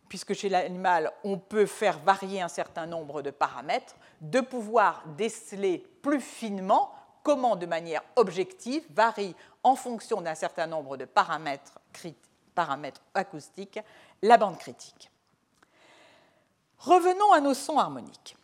[0.07, 5.79] puisque chez l'animal on peut faire varier un certain nombre de paramètres, de pouvoir déceler
[6.01, 6.93] plus finement
[7.23, 11.79] comment de manière objective varie en fonction d'un certain nombre de paramètres,
[12.55, 13.79] paramètres acoustiques
[14.21, 15.11] la bande critique.
[16.79, 18.35] Revenons à nos sons harmoniques.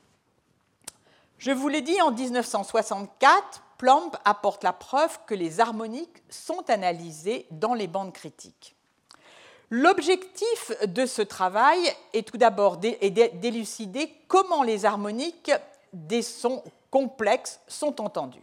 [1.37, 7.45] Je vous l'ai dit, en 1964, Plomb apporte la preuve que les harmoniques sont analysées
[7.51, 8.75] dans les bandes critiques.
[9.69, 11.79] L'objectif de ce travail
[12.13, 15.51] est tout d'abord d'élucider comment les harmoniques
[15.93, 18.41] des sons complexes sont entendus.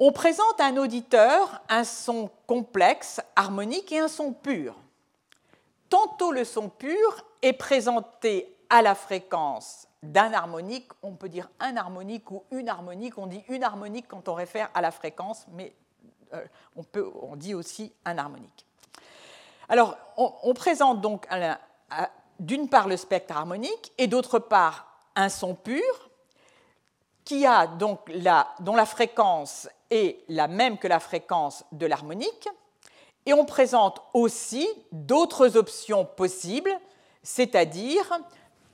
[0.00, 4.74] On présente à un auditeur un son complexe, harmonique et un son pur.
[5.94, 11.76] Tantôt le son pur est présenté à la fréquence d'un harmonique, on peut dire un
[11.76, 15.72] harmonique ou une harmonique, on dit une harmonique quand on réfère à la fréquence, mais
[16.32, 18.66] euh, on, peut, on dit aussi un harmonique.
[19.68, 21.28] Alors, on, présente donc
[22.40, 26.10] d'une part le spectre harmonique et d'autre part un son pur
[27.24, 32.48] qui a donc la, dont la fréquence est la même que la fréquence de l'harmonique.
[33.26, 36.72] Et on présente aussi d'autres options possibles,
[37.22, 38.18] c'est-à-dire,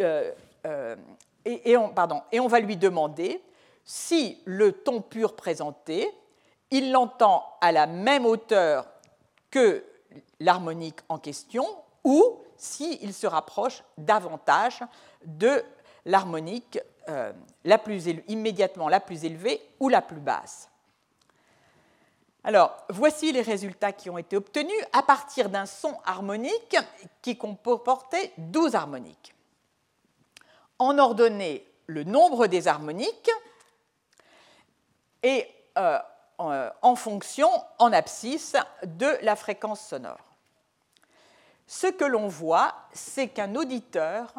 [0.00, 0.32] euh,
[0.66, 0.96] euh,
[1.44, 3.42] et, on, va lui demander
[3.84, 6.10] si le ton pur présenté,
[6.70, 8.86] il l'entend à la même hauteur
[9.50, 9.84] que
[10.38, 11.64] l'harmonique en question,
[12.04, 14.80] ou s'il se rapproche davantage
[15.24, 15.62] de
[16.04, 16.78] l'harmonique
[17.08, 17.32] euh,
[18.28, 20.70] immédiatement la plus élevée ou la plus basse.
[22.42, 26.76] Alors, voici les résultats qui ont été obtenus à partir d'un son harmonique
[27.20, 29.34] qui comportait 12 harmoniques.
[30.78, 33.30] On ordonnait le nombre des harmoniques
[35.22, 35.98] et euh,
[36.38, 40.30] en fonction, en abscisse, de la fréquence sonore.
[41.66, 44.32] Ce que l'on voit, c'est qu'un auditeur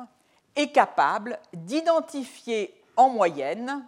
[0.56, 3.86] est capable d'identifier en moyenne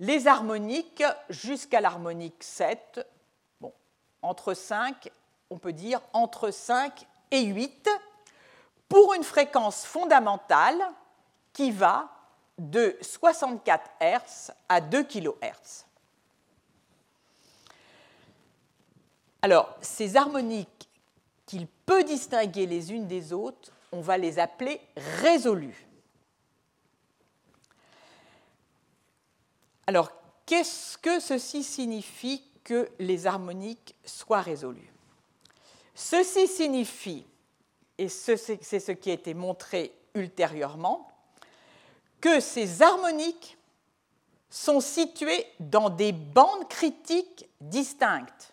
[0.00, 3.06] les harmoniques jusqu'à l'harmonique 7
[4.22, 5.10] entre 5,
[5.50, 7.88] on peut dire entre 5 et 8,
[8.88, 10.78] pour une fréquence fondamentale
[11.52, 12.08] qui va
[12.58, 15.84] de 64 Hz à 2 kHz.
[19.42, 20.88] Alors, ces harmoniques
[21.46, 24.80] qu'il peut distinguer les unes des autres, on va les appeler
[25.22, 25.86] résolues.
[29.86, 30.12] Alors,
[30.44, 34.92] qu'est-ce que ceci signifie que les harmoniques soient résolues.
[35.94, 37.24] Ceci signifie,
[37.96, 41.10] et c'est ce qui a été montré ultérieurement,
[42.20, 43.56] que ces harmoniques
[44.50, 48.52] sont situées dans des bandes critiques distinctes.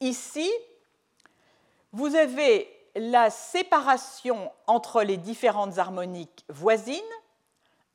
[0.00, 0.52] Ici,
[1.92, 7.00] vous avez la séparation entre les différentes harmoniques voisines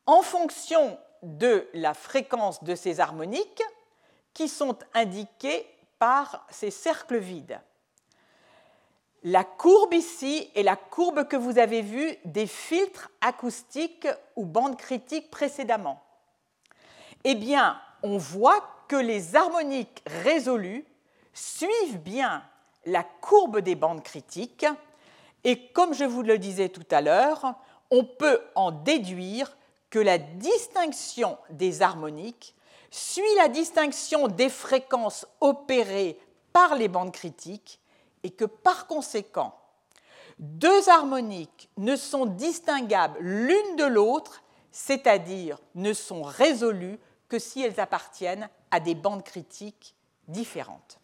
[0.07, 3.61] en fonction de la fréquence de ces harmoniques
[4.33, 5.65] qui sont indiqués
[5.99, 7.59] par ces cercles vides.
[9.23, 14.77] La courbe ici est la courbe que vous avez vue des filtres acoustiques ou bandes
[14.77, 16.01] critiques précédemment.
[17.23, 20.85] Eh bien, on voit que les harmoniques résolues
[21.33, 22.43] suivent bien
[22.85, 24.65] la courbe des bandes critiques
[25.43, 27.55] et comme je vous le disais tout à l'heure,
[27.89, 29.55] on peut en déduire
[29.89, 32.55] que la distinction des harmoniques
[32.91, 36.19] suit la distinction des fréquences opérées
[36.53, 37.79] par les bandes critiques
[38.23, 39.57] et que par conséquent,
[40.37, 47.79] deux harmoniques ne sont distinguables l'une de l'autre, c'est-à-dire ne sont résolues que si elles
[47.79, 49.95] appartiennent à des bandes critiques
[50.27, 50.99] différentes.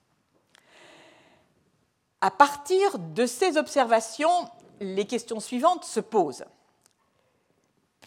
[2.19, 6.45] À partir de ces observations, les questions suivantes se posent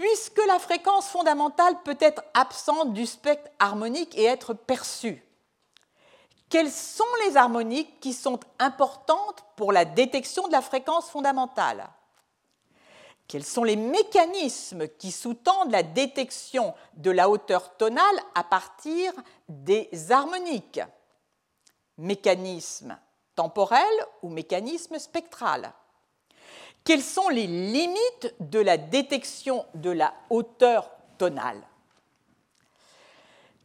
[0.00, 5.22] puisque la fréquence fondamentale peut être absente du spectre harmonique et être perçue.
[6.48, 11.86] Quelles sont les harmoniques qui sont importantes pour la détection de la fréquence fondamentale?
[13.28, 19.12] Quels sont les mécanismes qui sous-tendent la détection de la hauteur tonale à partir
[19.50, 20.80] des harmoniques?
[21.98, 22.98] Mécanisme
[23.36, 23.84] temporel
[24.22, 25.74] ou mécanisme spectral?
[26.84, 31.62] Quelles sont les limites de la détection de la hauteur tonale?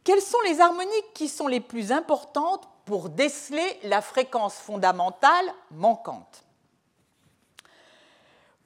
[0.04, 6.44] Quelles sont les harmoniques qui sont les plus importantes pour déceler la fréquence fondamentale manquante?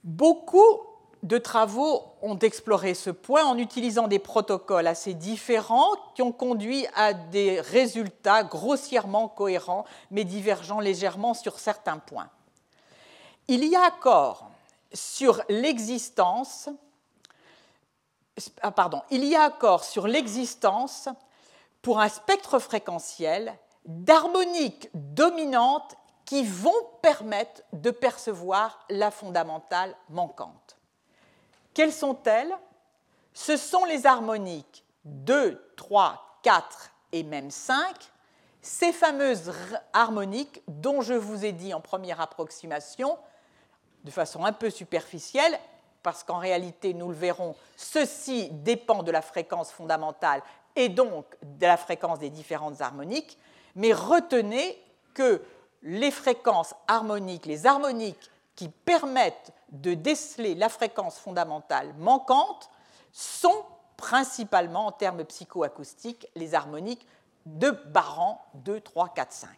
[0.03, 0.81] Beaucoup
[1.23, 6.85] de travaux ont exploré ce point en utilisant des protocoles assez différents qui ont conduit
[6.95, 12.29] à des résultats grossièrement cohérents mais divergeant légèrement sur certains points.
[13.51, 14.49] Il y a accord
[14.93, 16.69] sur l'existence
[18.61, 18.73] ah,
[19.81, 21.09] sur l'existence
[21.81, 26.71] pour un spectre fréquentiel d'harmoniques dominantes qui vont
[27.01, 30.77] permettre de percevoir la fondamentale manquante.
[31.73, 32.55] Quelles sont-elles?
[33.33, 37.97] Ce sont les harmoniques 2, 3, 4 et même 5,
[38.61, 39.51] ces fameuses
[39.91, 43.17] harmoniques dont je vous ai dit en première approximation,
[44.03, 45.59] de façon un peu superficielle,
[46.03, 50.41] parce qu'en réalité, nous le verrons, ceci dépend de la fréquence fondamentale
[50.75, 53.37] et donc de la fréquence des différentes harmoniques,
[53.75, 54.81] mais retenez
[55.13, 55.43] que
[55.83, 62.69] les fréquences harmoniques, les harmoniques qui permettent de déceler la fréquence fondamentale manquante
[63.11, 63.65] sont
[63.97, 67.05] principalement en termes psychoacoustiques les harmoniques
[67.45, 69.49] de Baran 2, 3, 4, 5.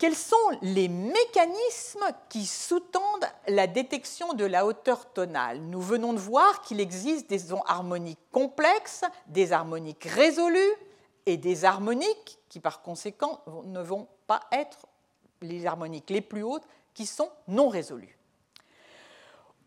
[0.00, 5.60] Quels sont les mécanismes qui sous-tendent la détection de la hauteur tonale?
[5.60, 10.72] Nous venons de voir qu'il existe des harmoniques complexes, des harmoniques résolues
[11.26, 14.86] et des harmoniques qui par conséquent ne vont pas être
[15.42, 18.16] les harmoniques les plus hautes qui sont non résolues.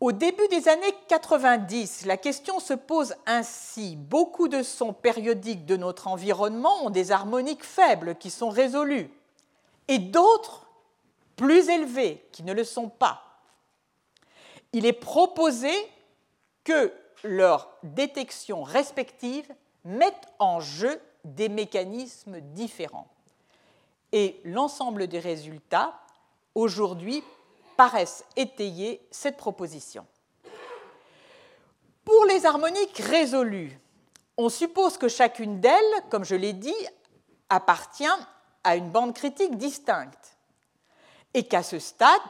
[0.00, 3.94] Au début des années 90, la question se pose ainsi.
[3.94, 9.12] Beaucoup de sons périodiques de notre environnement ont des harmoniques faibles qui sont résolues
[9.88, 10.66] et d'autres
[11.36, 13.22] plus élevés qui ne le sont pas.
[14.72, 15.72] Il est proposé
[16.64, 19.52] que leur détection respective
[19.84, 23.08] mette en jeu des mécanismes différents.
[24.12, 25.98] Et l'ensemble des résultats,
[26.54, 27.22] aujourd'hui,
[27.76, 30.06] paraissent étayer cette proposition.
[32.04, 33.78] Pour les harmoniques résolues,
[34.36, 36.74] on suppose que chacune d'elles, comme je l'ai dit,
[37.48, 38.04] appartient
[38.64, 40.36] à une bande critique distincte
[41.34, 42.20] et qu'à ce, stade,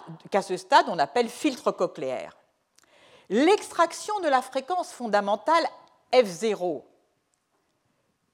[0.42, 2.36] ce stade, on appelle filtre cochléaire.
[3.30, 5.66] L'extraction de la fréquence fondamentale
[6.12, 6.82] F0,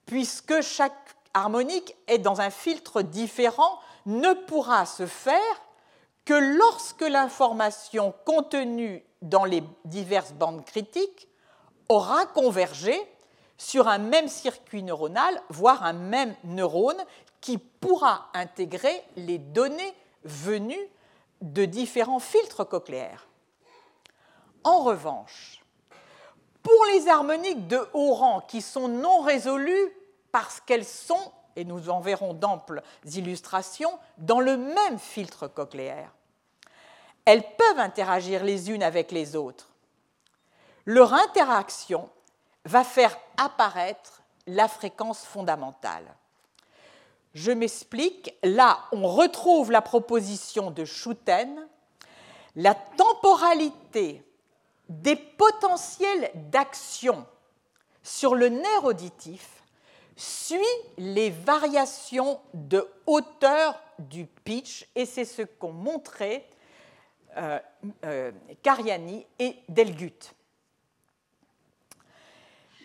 [0.06, 5.62] puisque chaque harmonique est dans un filtre différent, ne pourra se faire
[6.24, 11.28] que lorsque l'information contenue dans les diverses bandes critiques
[11.88, 12.98] aura convergé
[13.58, 17.02] sur un même circuit neuronal, voire un même neurone
[17.40, 20.88] qui pourra intégrer les données venues
[21.40, 23.26] de différents filtres cochléaires.
[24.64, 25.62] En revanche,
[26.62, 29.92] pour les harmoniques de haut rang qui sont non résolues
[30.32, 36.12] parce qu'elles sont, et nous en verrons d'amples illustrations, dans le même filtre cochléaire,
[37.24, 39.68] elles peuvent interagir les unes avec les autres.
[40.84, 42.08] Leur interaction
[42.64, 46.14] va faire apparaître la fréquence fondamentale.
[47.34, 48.34] Je m'explique.
[48.42, 51.68] Là, on retrouve la proposition de Schouten.
[52.56, 54.22] La temporalité
[54.88, 57.24] des potentiels d'action
[58.02, 59.62] sur le nerf auditif
[60.16, 60.60] suit
[60.98, 66.46] les variations de hauteur du pitch, et c'est ce qu'ont montré
[67.36, 67.58] euh,
[68.04, 70.34] euh, Cariani et Delgut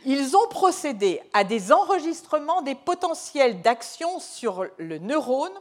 [0.05, 5.53] ils ont procédé à des enregistrements des potentiels d'action sur le neurone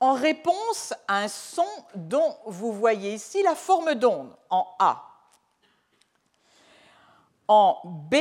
[0.00, 5.06] en réponse à un son dont vous voyez ici la forme d'onde en A.
[7.48, 8.16] En B,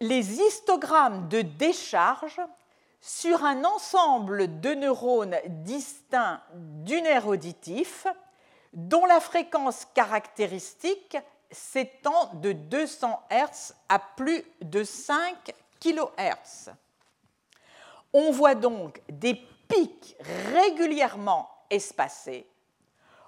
[0.00, 2.40] les histogrammes de décharge
[3.00, 8.06] sur un ensemble de neurones distincts du nerf auditif
[8.72, 11.16] dont la fréquence caractéristique
[11.52, 16.70] s'étend de 200 Hz à plus de 5 kHz.
[18.12, 20.16] On voit donc des pics
[20.52, 22.46] régulièrement espacés.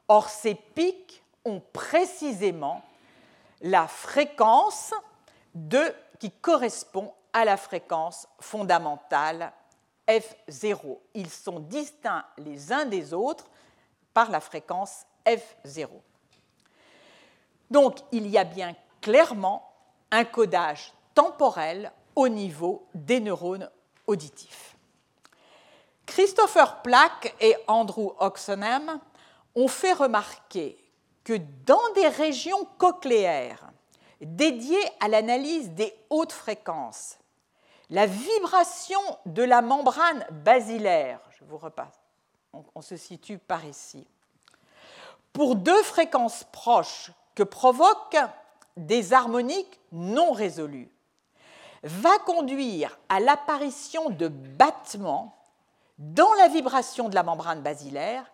[0.09, 2.83] Or, ces pics ont précisément
[3.63, 4.93] la fréquence
[5.55, 9.53] de, qui correspond à la fréquence fondamentale
[10.07, 10.99] F0.
[11.15, 13.47] Ils sont distincts les uns des autres
[14.13, 15.89] par la fréquence F0.
[17.71, 19.71] Donc il y a bien clairement
[20.11, 23.71] un codage temporel au niveau des neurones
[24.07, 24.77] auditifs.
[26.07, 29.01] Christopher Plack et Andrew Oxenham
[29.55, 30.79] ont fait remarquer
[31.25, 33.71] que dans des régions cochléaires
[34.21, 37.19] dédiées à l'analyse des hautes fréquences,
[37.91, 42.01] la vibration de la membrane basilaire, je vous repasse,
[42.75, 44.07] on, se situe par ici,
[45.33, 48.19] pour deux fréquences proches que provoquent
[48.77, 50.91] des harmoniques non résolues
[51.83, 55.37] va conduire à l'apparition de battements
[55.99, 58.25] dans la vibration de la membrane basilaire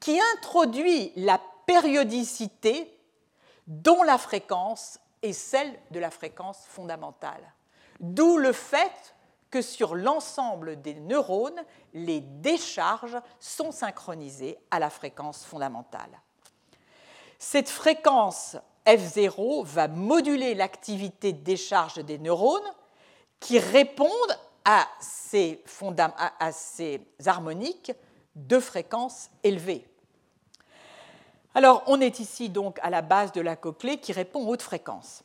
[0.00, 2.98] qui introduit la périodicité
[3.66, 7.52] dont la fréquence est celle de la fréquence fondamentale.
[8.00, 9.14] D'où le fait
[9.50, 16.21] que sur l'ensemble des neurones, les décharges sont synchronisées à la fréquence fondamentale.
[17.44, 22.62] Cette fréquence F0 va moduler l'activité de décharge des neurones
[23.40, 25.60] qui répondent à ces,
[26.38, 26.50] à
[27.26, 27.90] harmoniques
[28.36, 29.84] de fréquence élevée.
[31.56, 34.62] Alors, on est ici donc à la base de la cochlée qui répond aux hautes
[34.62, 35.24] fréquences.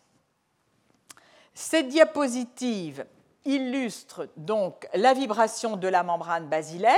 [1.54, 3.06] Cette diapositive
[3.46, 6.98] illustre donc la vibration de la membrane basilaire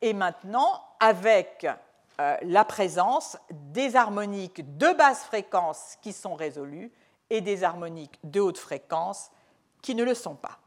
[0.00, 1.66] et maintenant avec
[2.20, 6.92] euh, la présence des harmoniques de basse fréquence qui sont résolues
[7.30, 9.30] et des harmoniques de haute fréquence
[9.80, 10.58] qui ne le sont pas.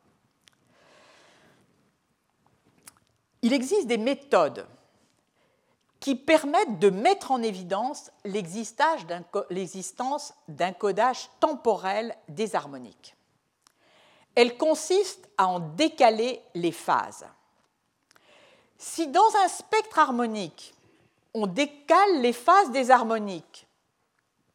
[3.43, 4.65] Il existe des méthodes
[5.99, 9.03] qui permettent de mettre en évidence l'existence
[10.47, 13.15] d'un codage temporel des harmoniques.
[14.33, 17.27] Elles consistent à en décaler les phases.
[18.79, 20.73] Si dans un spectre harmonique,
[21.33, 23.67] on décale les phases des harmoniques,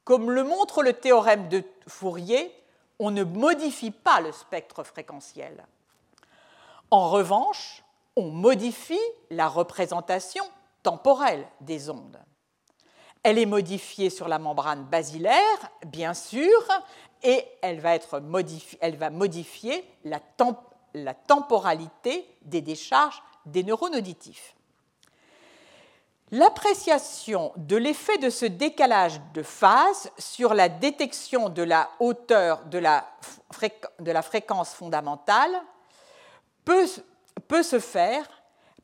[0.05, 2.53] comme le montre le théorème de Fourier,
[2.99, 5.67] on ne modifie pas le spectre fréquentiel.
[6.91, 7.83] En revanche,
[8.17, 8.99] on modifie
[9.31, 10.45] la représentation
[10.83, 12.19] temporelle des ondes.
[13.23, 16.63] Elle est modifiée sur la membrane basilaire, bien sûr,
[17.23, 17.99] et elle va,
[19.11, 24.55] modifier la temporalité des décharges des neurones auditifs.
[26.31, 32.79] L'appréciation de l'effet de ce décalage de phase sur la détection de la hauteur de
[32.79, 35.51] la, fréquence fondamentale
[36.67, 36.87] peut,
[37.63, 38.29] se faire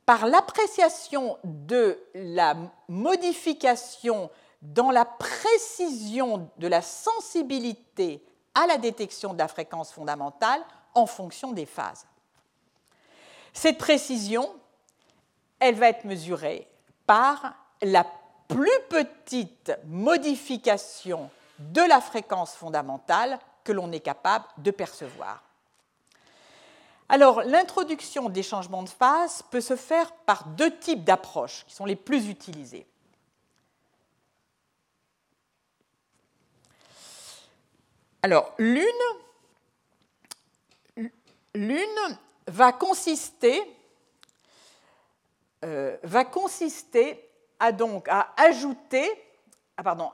[0.06, 2.56] par l'appréciation de la
[2.88, 4.30] modification
[4.62, 8.24] dans la précision de la sensibilité
[8.54, 10.62] à la détection de la fréquence fondamentale
[10.94, 12.06] en fonction des phases.
[13.52, 14.50] Cette précision,
[15.60, 16.66] elle va être mesurée
[17.06, 18.06] par la
[18.48, 25.42] plus petite modification de la fréquence fondamentale que l'on est capable de percevoir.
[27.08, 31.84] Alors, l'introduction des changements de phase peut se faire par deux types d'approches qui sont
[31.84, 32.86] les plus utilisées.
[38.22, 38.88] Alors, l'une,
[42.46, 43.62] va consister
[45.64, 49.10] euh, va consister à donc à ajouter,
[49.76, 50.10] ah, pardon,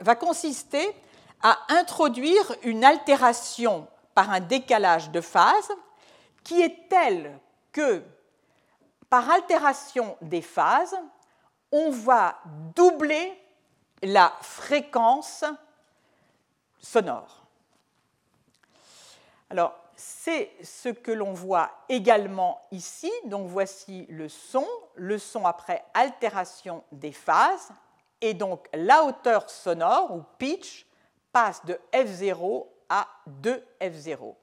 [0.00, 0.96] va consister
[1.42, 5.70] à introduire une altération par un décalage de phase
[6.42, 7.38] qui est telle
[7.70, 8.02] que
[9.10, 10.96] par altération des phases,
[11.70, 12.38] on va
[12.74, 13.38] doubler
[14.02, 15.44] la fréquence
[16.80, 17.44] sonore.
[19.50, 23.10] Alors, c'est ce que l'on voit également ici.
[23.26, 27.70] Donc voici le son, le son après altération des phases,
[28.20, 30.86] et donc la hauteur sonore ou pitch
[31.32, 33.08] passe de F0 à
[33.42, 34.34] 2F0.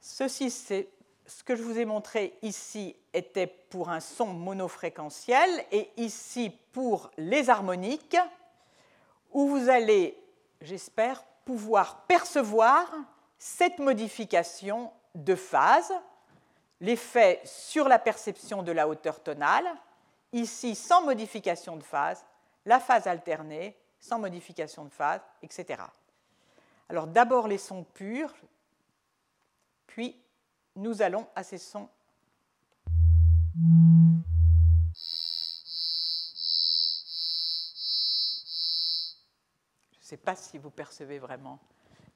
[0.00, 0.88] Ceci, c'est
[1.26, 7.10] ce que je vous ai montré ici était pour un son monofréquentiel et ici pour
[7.18, 8.16] les harmoniques
[9.32, 10.16] où vous allez,
[10.60, 12.92] j'espère, pouvoir percevoir
[13.38, 15.92] cette modification de phase,
[16.80, 19.66] l'effet sur la perception de la hauteur tonale,
[20.32, 22.26] ici sans modification de phase,
[22.66, 25.82] la phase alternée sans modification de phase, etc.
[26.88, 28.34] Alors d'abord les sons purs,
[29.86, 30.20] puis
[30.74, 31.88] nous allons à ces sons.
[40.05, 41.58] Je ne pas si vous percevez vraiment.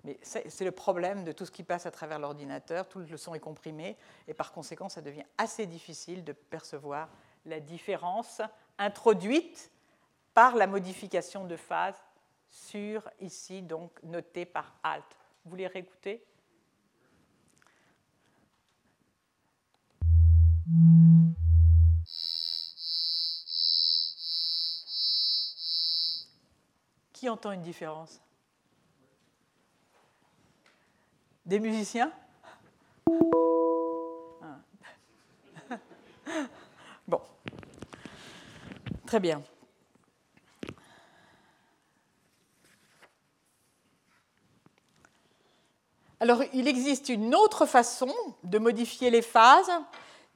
[0.04, 3.34] Mais c'est le problème de tout ce qui passe à travers l'ordinateur, tout le son
[3.34, 3.96] est comprimé,
[4.26, 7.10] et par conséquent, ça devient assez difficile de percevoir
[7.44, 8.40] la différence
[8.78, 9.70] introduite
[10.32, 12.02] par la modification de phase
[12.48, 15.04] sur, ici, donc noté par Alt.
[15.44, 16.24] Vous voulez réécouter
[27.20, 28.18] Qui entend une différence
[31.44, 32.10] Des musiciens
[34.42, 35.76] ah.
[37.06, 37.20] Bon.
[39.06, 39.42] Très bien.
[46.20, 48.14] Alors, il existe une autre façon
[48.44, 49.70] de modifier les phases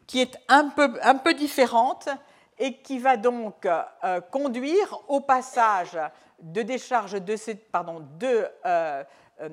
[0.07, 2.11] qui est un peu, différente
[2.59, 5.99] et qui va donc euh, conduire au passage
[6.45, 9.03] de décharges de, ce, pardon, de euh,
[9.41, 9.49] euh,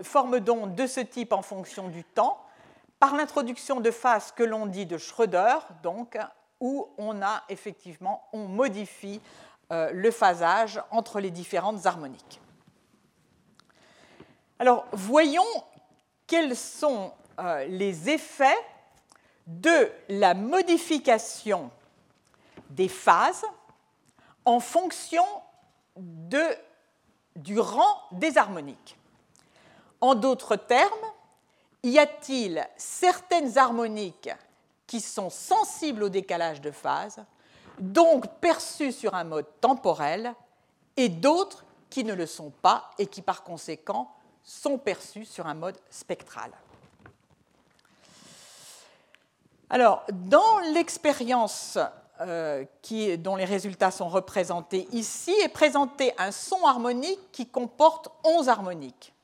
[0.00, 2.42] formes d'ondes de ce type en fonction du temps
[2.98, 6.16] par l'introduction de phases que l'on dit de Schröder, donc,
[6.60, 9.20] où on a effectivement, on modifie
[9.70, 12.40] le phasage entre les différentes harmoniques.
[14.58, 15.44] Alors, voyons
[16.26, 17.12] quels sont
[17.68, 18.56] les effets
[19.46, 21.70] de la modification
[22.70, 23.44] des phases
[24.44, 25.24] en fonction
[25.96, 26.44] de,
[27.36, 28.98] du rang des harmoniques.
[30.00, 30.90] En d'autres termes,
[31.82, 34.30] y a-t-il certaines harmoniques
[34.86, 37.24] qui sont sensibles au décalage de phase,
[37.78, 40.34] donc perçues sur un mode temporel,
[40.96, 44.10] et d'autres qui ne le sont pas et qui par conséquent
[44.42, 46.50] sont perçues sur un mode spectral?
[49.68, 51.78] Alors, dans l'expérience
[52.20, 52.64] euh,
[53.18, 59.14] dont les résultats sont représentés ici, est présenté un son harmonique qui comporte 11 harmoniques.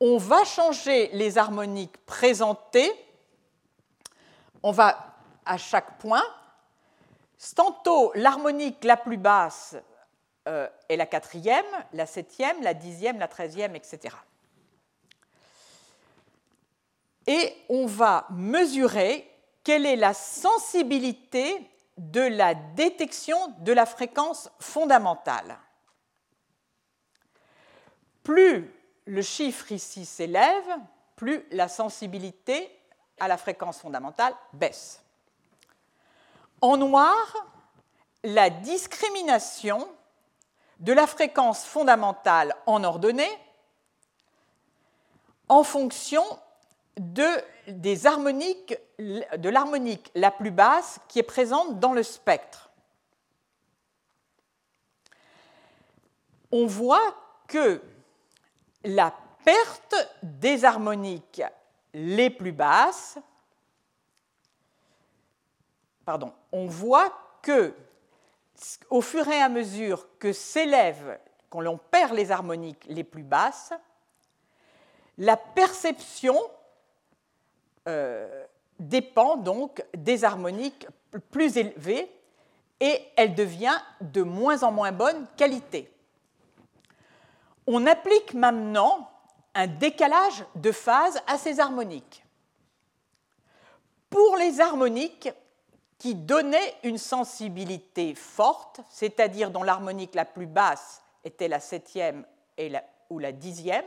[0.00, 2.92] On va changer les harmoniques présentées.
[4.62, 6.24] On va à chaque point.
[7.56, 9.76] Tantôt, l'harmonique la plus basse
[10.48, 14.14] euh, est la quatrième, la septième, la dixième, la treizième, etc
[17.28, 19.27] et on va mesurer
[19.68, 25.58] quelle est la sensibilité de la détection de la fréquence fondamentale.
[28.22, 28.72] Plus
[29.04, 30.64] le chiffre ici s'élève,
[31.16, 32.80] plus la sensibilité
[33.20, 35.02] à la fréquence fondamentale baisse.
[36.62, 37.14] En noir,
[38.24, 39.86] la discrimination
[40.80, 43.38] de la fréquence fondamentale en ordonnée
[45.46, 46.24] en fonction
[46.98, 47.30] de,
[49.50, 52.70] l'harmonique la plus basse qui est présente dans le spectre.
[56.50, 57.14] On voit
[57.46, 57.80] que
[58.84, 61.42] la perte des harmoniques
[61.94, 63.18] les plus basses,
[66.04, 67.74] pardon, on voit que
[68.90, 71.18] au fur et à mesure que s'élève,
[71.50, 73.72] qu'on perd les harmoniques les plus basses,
[75.16, 76.38] la perception
[77.88, 78.44] euh,
[78.78, 80.86] dépend donc des harmoniques
[81.30, 82.08] plus élevées
[82.80, 85.90] et elle devient de moins en moins bonne qualité.
[87.66, 89.10] On applique maintenant
[89.54, 92.24] un décalage de phase à ces harmoniques.
[94.10, 95.30] Pour les harmoniques
[95.98, 102.24] qui donnaient une sensibilité forte, c'est-à-dire dont l'harmonique la plus basse était la septième
[103.10, 103.84] ou la dixième,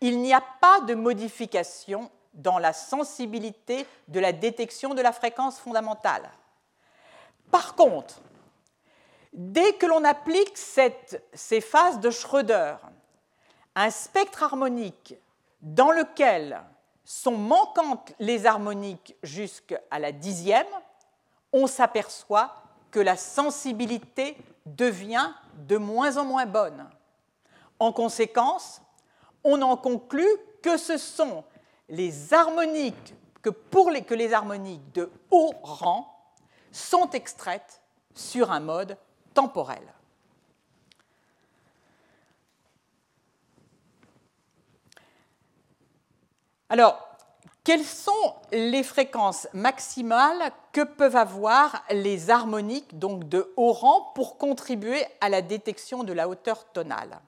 [0.00, 5.58] il n'y a pas de modification dans la sensibilité de la détection de la fréquence
[5.58, 6.30] fondamentale.
[7.50, 8.20] Par contre,
[9.32, 12.76] dès que l'on applique ces phases de Schröder,
[13.74, 15.14] un spectre harmonique
[15.60, 16.62] dans lequel
[17.04, 20.66] sont manquantes les harmoniques jusqu'à la dixième,
[21.52, 22.54] on s'aperçoit
[22.90, 26.88] que la sensibilité devient de moins en moins bonne.
[27.78, 28.82] En conséquence,
[29.44, 30.26] on en conclut
[30.62, 31.44] que ce sont
[31.88, 33.50] les harmoniques que,
[33.92, 36.12] les, que les harmoniques de haut rang
[36.72, 37.80] sont extraites
[38.14, 38.96] sur un mode
[39.34, 39.82] temporel.
[46.68, 47.06] Alors,
[47.62, 55.04] quelles sont les fréquences maximales que peuvent avoir les harmoniques de haut rang pour contribuer
[55.20, 57.20] à la détection de la hauteur tonale?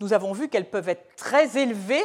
[0.00, 2.04] Nous avons vu qu'elles peuvent être très élevées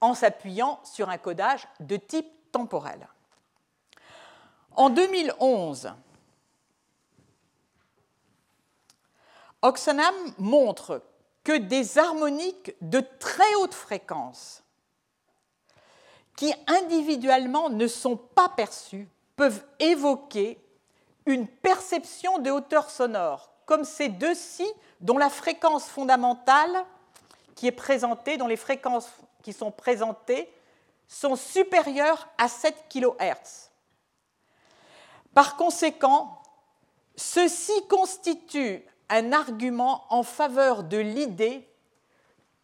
[0.00, 3.08] en s'appuyant sur un codage de type temporel.
[4.76, 5.92] En 2011,
[9.62, 11.02] Oxenham montre
[11.42, 14.62] que des harmoniques de très haute fréquence,
[16.36, 20.58] qui individuellement ne sont pas perçues, peuvent évoquer
[21.26, 24.66] une perception de hauteur sonore, comme ces deux-ci
[25.00, 26.84] dont la fréquence fondamentale
[27.54, 29.08] qui est présentée, dont les fréquences
[29.44, 30.52] qui sont présentés
[31.06, 33.70] sont supérieurs à 7 kHz.
[35.34, 36.42] Par conséquent,
[37.14, 41.68] ceci constitue un argument en faveur de l'idée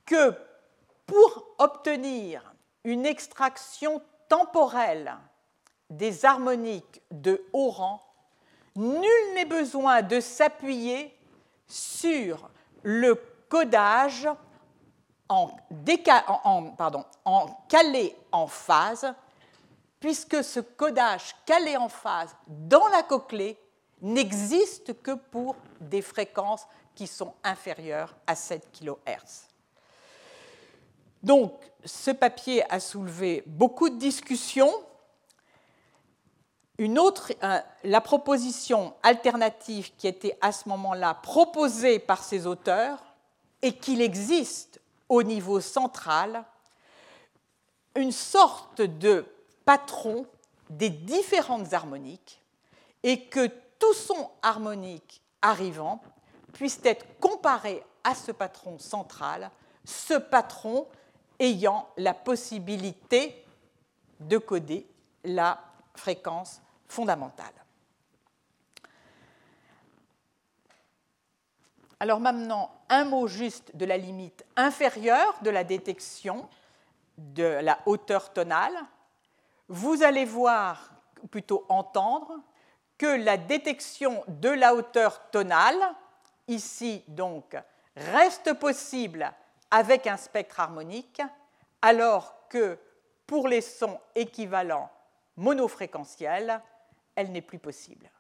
[0.06, 0.34] que
[1.06, 2.54] pour obtenir
[2.84, 5.14] une extraction temporelle
[5.90, 8.00] des harmoniques de haut rang,
[8.74, 11.14] nul n'est besoin de s'appuyer
[11.66, 12.48] sur
[12.82, 14.28] le codage
[15.30, 15.50] en,
[17.24, 19.14] en calé en phase,
[19.98, 23.58] puisque ce codage calé en phase dans la cochlée
[24.02, 29.48] n'existe que pour des fréquences qui sont inférieures à 7 kHz.
[31.22, 31.52] Donc,
[31.84, 34.72] ce papier a soulevé beaucoup de discussions.
[36.78, 37.32] Une autre,
[37.84, 42.98] la proposition alternative qui était à ce moment-là proposée par ces auteurs
[43.60, 44.79] est qu'il existe
[45.10, 46.44] au niveau central
[47.96, 49.26] une sorte de
[49.66, 50.24] patron
[50.70, 52.40] des différentes harmoniques
[53.02, 53.48] et que
[53.78, 56.00] tout son harmonique arrivant
[56.52, 59.50] puisse être comparé à ce patron central,
[59.84, 60.86] ce patron
[61.38, 63.44] ayant la possibilité
[64.20, 64.86] de coder
[65.24, 65.58] la
[65.96, 67.52] fréquence fondamentale.
[72.00, 76.48] Alors maintenant, un mot juste de la limite inférieure de la détection
[77.18, 78.74] de la hauteur tonale.
[79.68, 80.90] Vous allez voir,
[81.22, 82.40] ou plutôt entendre,
[82.96, 85.78] que la détection de la hauteur tonale,
[86.48, 87.54] ici donc,
[87.96, 89.30] reste possible
[89.70, 91.20] avec un spectre harmonique,
[91.82, 92.78] alors que
[93.26, 94.90] pour les sons équivalents
[95.36, 96.60] monofréquentiels,
[97.14, 98.10] elle n'est plus possible.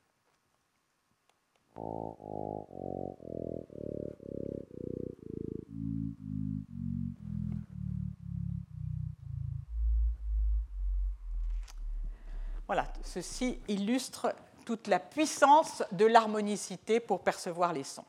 [12.66, 14.32] Voilà, ceci illustre
[14.64, 18.04] toute la puissance de l'harmonicité pour percevoir les sons.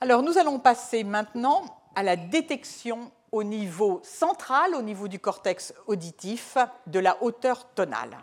[0.00, 1.62] Alors nous allons passer maintenant
[1.94, 8.18] à la détection au niveau central, au niveau du cortex auditif, de la hauteur tonale.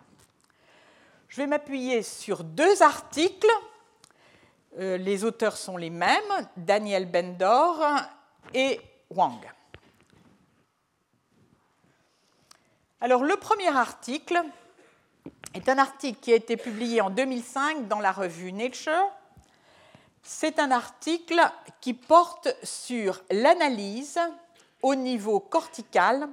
[1.28, 3.52] Je vais m'appuyer sur deux articles.
[4.80, 7.84] Euh, les auteurs sont les mêmes, Daniel Bendor
[8.54, 9.40] et Wang.
[13.02, 14.42] Alors le premier article
[15.54, 19.12] est un article qui a été publié en 2005 dans la revue Nature
[20.30, 21.40] c'est un article
[21.80, 24.20] qui porte sur l'analyse
[24.82, 26.28] au niveau cortical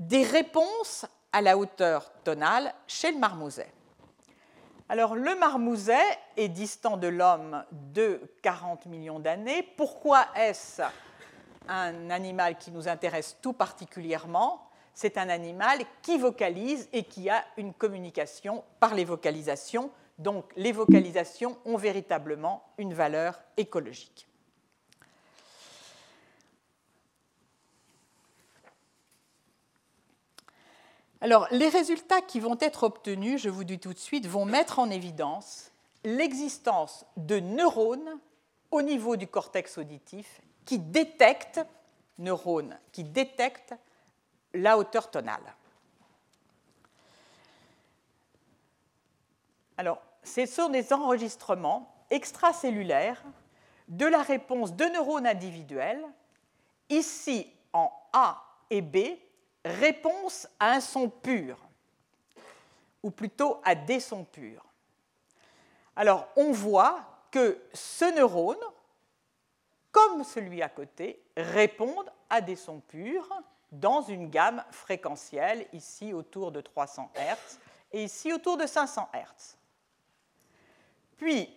[0.00, 3.72] des réponses à la hauteur tonale chez le marmouset.
[4.90, 6.02] Alors le marmouset
[6.36, 7.64] est distant de l'homme
[7.94, 9.62] de 40 millions d'années.
[9.76, 10.82] Pourquoi est-ce
[11.68, 14.68] un animal qui nous intéresse tout particulièrement?
[14.92, 20.72] C'est un animal qui vocalise et qui a une communication par les vocalisations donc les
[20.72, 24.29] vocalisations ont véritablement une valeur écologique.
[31.22, 34.78] Alors, les résultats qui vont être obtenus, je vous dis tout de suite, vont mettre
[34.78, 35.70] en évidence
[36.02, 38.18] l'existence de neurones
[38.70, 41.60] au niveau du cortex auditif qui détectent,
[42.92, 43.74] qui détectent
[44.54, 45.54] la hauteur tonale.
[49.76, 53.22] Alors, ce sont des enregistrements extracellulaires
[53.88, 56.04] de la réponse de neurones individuels,
[56.88, 58.98] ici en A et B,
[59.64, 61.58] réponse à un son pur,
[63.02, 64.64] ou plutôt à des sons purs.
[65.96, 67.00] Alors on voit
[67.30, 68.56] que ce neurone,
[69.92, 73.28] comme celui à côté, répondent à des sons purs
[73.72, 77.58] dans une gamme fréquentielle, ici autour de 300 Hz
[77.92, 79.56] et ici autour de 500 Hz.
[81.16, 81.54] Puis,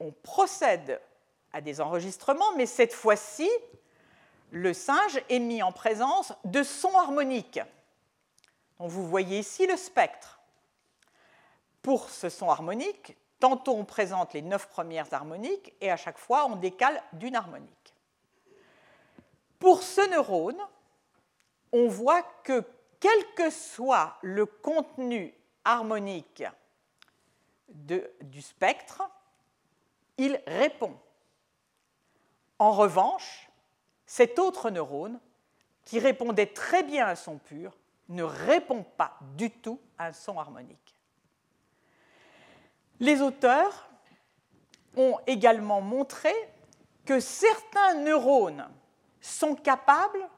[0.00, 1.00] on procède
[1.52, 3.48] à des enregistrements, mais cette fois-ci,
[4.54, 7.60] le singe est mis en présence de sons harmoniques.
[8.78, 10.40] Donc vous voyez ici le spectre.
[11.82, 16.46] Pour ce son harmonique, tantôt on présente les neuf premières harmoniques et à chaque fois
[16.46, 17.94] on décale d'une harmonique.
[19.58, 20.60] Pour ce neurone,
[21.72, 22.64] on voit que
[23.00, 25.34] quel que soit le contenu
[25.64, 26.44] harmonique
[27.68, 29.02] du spectre,
[30.16, 30.96] il répond.
[32.60, 33.50] En revanche,
[34.14, 35.18] cet autre neurone,
[35.84, 37.76] qui répondait très bien à son pur,
[38.08, 40.94] ne répond pas du tout à un son harmonique.
[43.00, 43.88] Les auteurs
[44.96, 46.32] ont également montré
[47.04, 48.68] que certains neurones
[49.20, 50.28] sont capables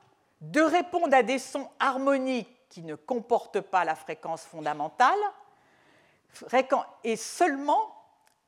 [0.40, 5.20] de répondre à des sons harmoniques qui ne comportent pas la fréquence fondamentale,
[7.04, 7.95] et seulement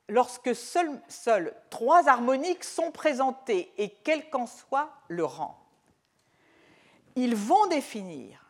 [0.09, 5.59] lorsque seuls trois harmoniques sont présentées et quel qu'en soit le rang.
[7.17, 8.49] Ils vont définir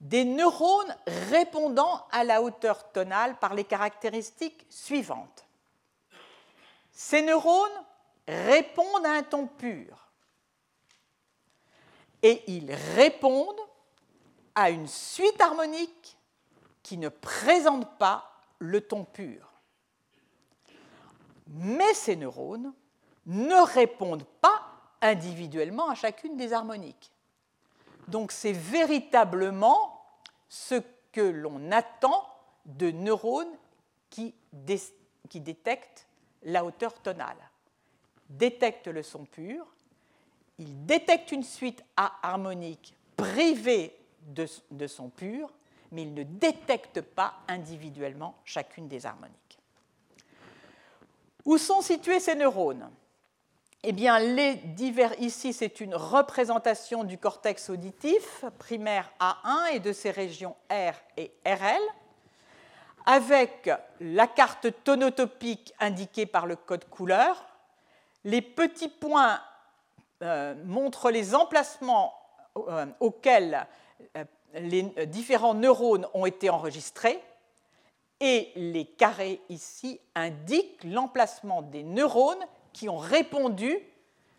[0.00, 0.96] des neurones
[1.30, 5.46] répondant à la hauteur tonale par les caractéristiques suivantes.
[6.92, 7.84] Ces neurones
[8.28, 10.10] répondent à un ton pur.
[12.22, 13.60] Et ils répondent
[14.54, 16.18] à une suite harmonique
[16.82, 19.53] qui ne présente pas le ton pur.
[21.54, 22.72] Mais ces neurones
[23.26, 24.62] ne répondent pas
[25.00, 27.12] individuellement à chacune des harmoniques.
[28.08, 30.04] Donc c'est véritablement
[30.48, 30.82] ce
[31.12, 32.26] que l'on attend
[32.66, 33.56] de neurones
[34.10, 34.34] qui,
[35.32, 36.06] détectent
[36.42, 37.36] la hauteur tonale.
[38.28, 39.66] Détectent le son pur,
[40.58, 45.52] ils détectent une suite A harmonique privée de, de son pur,
[45.92, 49.43] mais ils ne détectent pas individuellement chacune des harmoniques.
[51.44, 52.90] Où sont situés ces neurones?
[53.86, 59.92] Eh bien, les divers, ici, c'est une représentation du cortex auditif primaire A1 et de
[59.92, 61.82] ses régions R et RL,
[63.04, 63.68] avec
[64.00, 67.44] la carte tonotopique indiquée par le code couleur.
[68.24, 69.38] Les petits points
[70.22, 72.14] euh, montrent les emplacements
[72.56, 73.66] euh, auxquels
[74.16, 74.24] euh,
[74.54, 77.20] les différents neurones ont été enregistrés.
[78.26, 83.78] Et les carrés ici indiquent l'emplacement des neurones qui ont répondu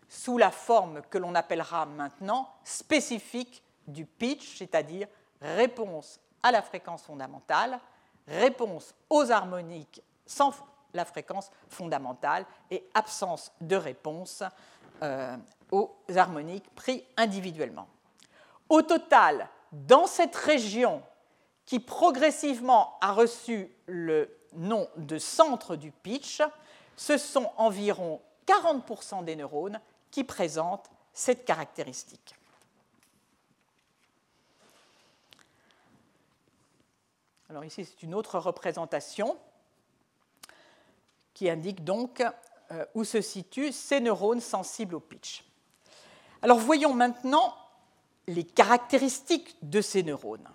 [0.08, 5.06] sous la forme que l'on appellera maintenant spécifique du pitch, c'est-à-dire
[5.40, 7.78] réponse à la fréquence fondamentale,
[8.26, 10.52] réponse aux harmoniques sans
[10.92, 14.42] la fréquence fondamentale et absence de réponse
[15.04, 15.36] euh,
[15.70, 17.86] aux harmoniques pris individuellement.
[18.68, 21.04] Au total, dans cette région
[21.66, 26.40] qui progressivement a reçu le nom de centre du pitch,
[26.96, 32.34] ce sont environ 40% des neurones qui présentent cette caractéristique.
[37.50, 39.36] Alors ici, c'est une autre représentation
[41.34, 42.22] qui indique donc
[42.70, 45.44] euh, où se situent ces neurones sensibles au pitch.
[46.42, 47.54] Alors voyons maintenant
[48.26, 50.48] les caractéristiques de ces neurones.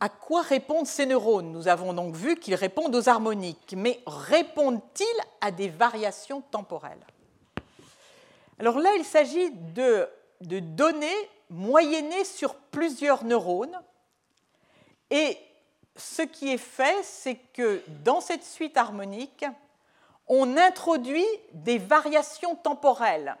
[0.00, 1.50] À quoi répondent ces neurones?
[1.50, 5.06] Nous avons donc vu qu'ils répondent aux harmoniques, mais répondent-ils
[5.40, 7.04] à des variations temporelles?
[8.60, 10.08] Alors là, il s'agit de,
[10.40, 13.80] données moyennées sur plusieurs neurones,
[15.10, 15.36] et
[15.96, 19.44] ce qui est fait, c'est que dans cette suite harmonique,
[20.28, 23.36] on introduit des variations temporelles.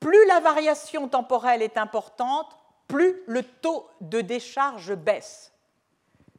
[0.00, 2.48] Plus la variation temporelle est importante,
[2.92, 5.50] plus le taux de décharge baisse.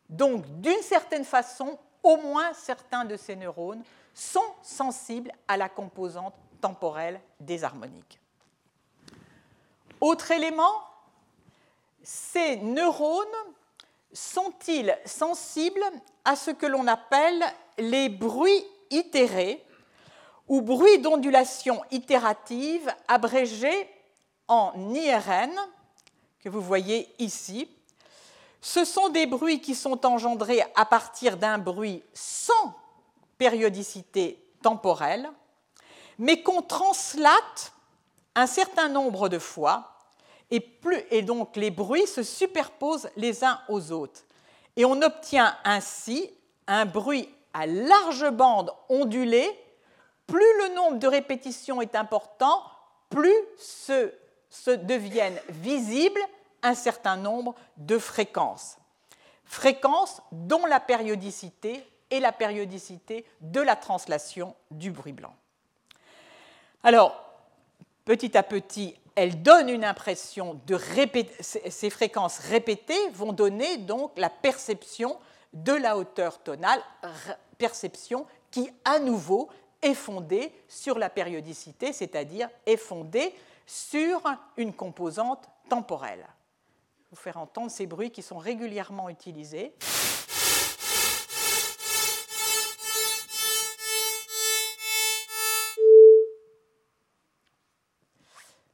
[0.07, 3.81] Donc, d'une certaine façon, au moins certains de ces neurones
[4.13, 8.19] sont sensibles à la composante temporelle des harmoniques.
[9.99, 10.83] Autre élément,
[12.03, 13.25] ces neurones
[14.11, 15.83] sont-ils sensibles
[16.23, 17.43] à ce que l'on appelle
[17.79, 19.65] les bruits itérés
[20.47, 23.89] ou bruits d'ondulation itérative abrégés
[24.47, 25.51] en IRN,
[26.43, 27.69] que vous voyez ici.
[28.61, 32.75] Ce sont des bruits qui sont engendrés à partir d'un bruit sans
[33.37, 35.29] périodicité temporelle,
[36.19, 37.71] mais qu'on translate
[38.35, 39.89] un certain nombre de fois,
[40.51, 44.21] et, donc les bruits se superposent les uns aux autres.
[44.75, 46.29] Et on obtient ainsi
[46.67, 49.49] un bruit à large bande ondulée.
[50.27, 52.63] Plus le nombre de répétitions est important,
[53.09, 54.13] plus ce
[54.53, 56.21] se deviennent visibles
[56.61, 58.77] un certain nombre de fréquences.
[59.45, 65.33] Fréquences dont la périodicité est la périodicité de la translation du bruit blanc.
[66.83, 67.19] Alors,
[68.05, 74.11] petit à petit, elles donnent une impression de répéter, ces fréquences répétées vont donner donc
[74.17, 75.17] la perception
[75.53, 76.81] de la hauteur tonale,
[77.57, 79.49] perception qui à nouveau
[79.81, 83.33] est fondée sur la périodicité, c'est-à-dire est fondée
[83.65, 84.21] sur
[84.57, 86.25] une composante temporelle.
[86.97, 89.75] Je vais vous faire entendre ces bruits qui sont régulièrement utilisés.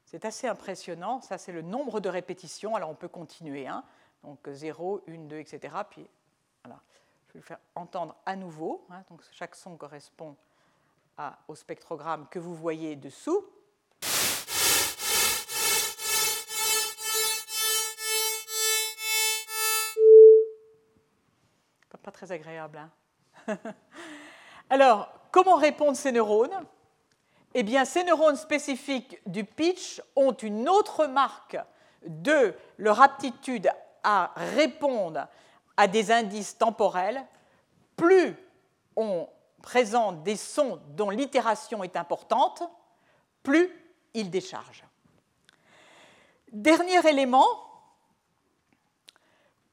[0.05, 1.21] C'est assez impressionnant.
[1.21, 2.75] Ça, c'est le nombre de répétitions.
[2.75, 3.67] Alors, on peut continuer.
[3.67, 3.83] Hein.
[4.23, 5.75] Donc, 0, 1, 2, etc.
[5.87, 6.09] Puis,
[6.63, 6.81] voilà.
[7.27, 8.87] Je vais le faire entendre à nouveau.
[8.89, 9.03] Hein.
[9.11, 10.35] Donc, chaque son correspond
[11.47, 13.45] au spectrogramme que vous voyez dessous.
[22.11, 22.79] Très agréable.
[23.47, 23.57] Hein.
[24.69, 26.65] Alors, comment répondent ces neurones?
[27.53, 31.57] Eh bien, ces neurones spécifiques du pitch ont une autre marque
[32.05, 33.69] de leur aptitude
[34.03, 35.27] à répondre
[35.77, 37.25] à des indices temporels.
[37.95, 38.35] Plus
[38.95, 39.27] on
[39.61, 42.63] présentent des sons dont l'itération est importante,
[43.43, 43.69] plus
[44.13, 44.85] ils déchargent.
[46.51, 47.47] Dernier élément,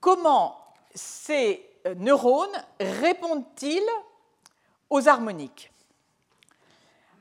[0.00, 3.88] comment ces neurones répondent-ils
[4.90, 5.72] aux harmoniques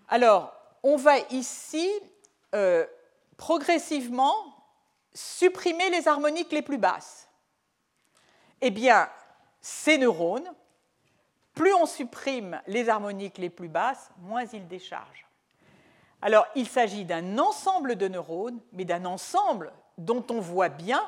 [0.08, 0.54] Alors,
[0.84, 1.90] on va ici
[2.54, 2.86] euh,
[3.38, 4.36] progressivement
[5.14, 7.28] supprimer les harmoniques les plus basses.
[8.62, 9.10] Eh bien,
[9.62, 10.50] ces neurones,
[11.54, 15.26] plus on supprime les harmoniques les plus basses, moins ils déchargent.
[16.22, 21.04] Alors, il s'agit d'un ensemble de neurones, mais d'un ensemble dont on voit bien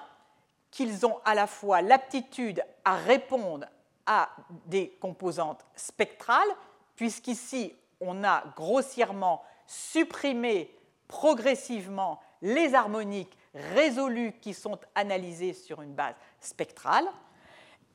[0.78, 3.66] qu'ils ont à la fois l'aptitude à répondre
[4.06, 4.30] à
[4.68, 6.48] des composantes spectrales,
[6.96, 10.72] puisqu'ici, on a grossièrement supprimé
[11.08, 13.36] progressivement les harmoniques
[13.74, 17.08] résolues qui sont analysées sur une base spectrale,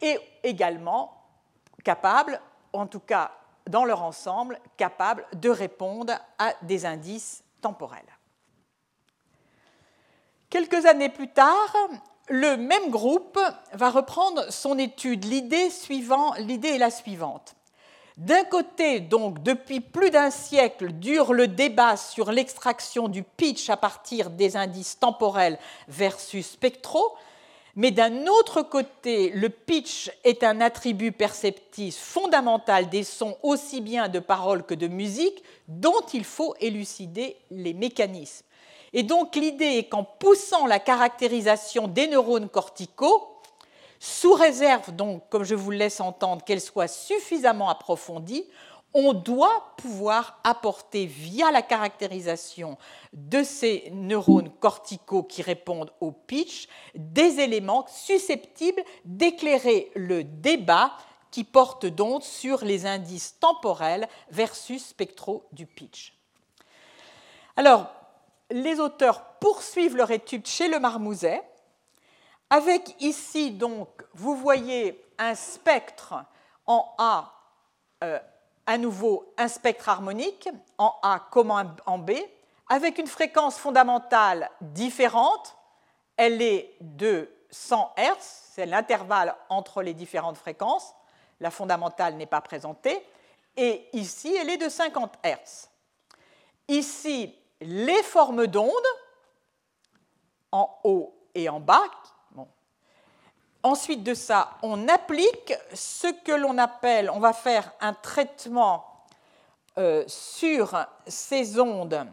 [0.01, 1.22] et également
[1.85, 2.41] capables,
[2.72, 3.30] en tout cas
[3.68, 8.18] dans leur ensemble, capables de répondre à des indices temporels.
[10.51, 11.72] Quelques années plus tard,
[12.33, 13.39] le même groupe
[13.74, 15.26] va reprendre son étude.
[15.26, 17.55] L'idée suivante, l'idée est la suivante.
[18.16, 23.76] D'un côté, donc, depuis plus d'un siècle, dure le débat sur l'extraction du pitch à
[23.76, 25.59] partir des indices temporels
[25.89, 27.12] versus spectraux,
[27.76, 34.09] mais d'un autre côté, le pitch est un attribut perceptif fondamental des sons aussi bien
[34.09, 38.47] de paroles que de musique, dont il faut élucider les mécanismes.
[38.93, 43.28] Et donc l'idée est qu'en poussant la caractérisation des neurones corticaux,
[43.99, 48.45] sous réserve donc, comme je vous laisse entendre, qu'elle soit suffisamment approfondie,
[48.95, 52.76] on doit pouvoir apporter via la caractérisation
[53.12, 60.93] de ces neurones corticaux qui répondent au pitch des éléments susceptibles d'éclairer le débat
[61.30, 66.12] qui porte donc sur les indices temporels versus spectraux du pitch.
[67.57, 67.86] Alors,
[68.53, 71.42] les auteurs poursuivent leur étude chez le marmouset,
[72.50, 76.14] avec ici donc, vous voyez un spectre
[76.66, 77.32] en A,
[78.05, 78.18] euh,
[78.66, 80.48] à nouveau un spectre harmonique,
[80.78, 82.12] en A comme en B,
[82.68, 85.57] avec une fréquence fondamentale différente.
[86.16, 90.94] Elle est de 100 Hz, c'est l'intervalle entre les différentes fréquences.
[91.40, 93.03] La fondamentale n'est pas présentée.
[93.57, 95.68] Et ici, elle est de 50 Hz.
[96.68, 97.34] Ici,
[97.64, 98.70] les formes d'ondes
[100.50, 101.82] en haut et en bas.
[103.64, 109.04] Ensuite de ça, on applique ce que l'on appelle, on va faire un traitement
[109.78, 112.06] euh, sur ces ondes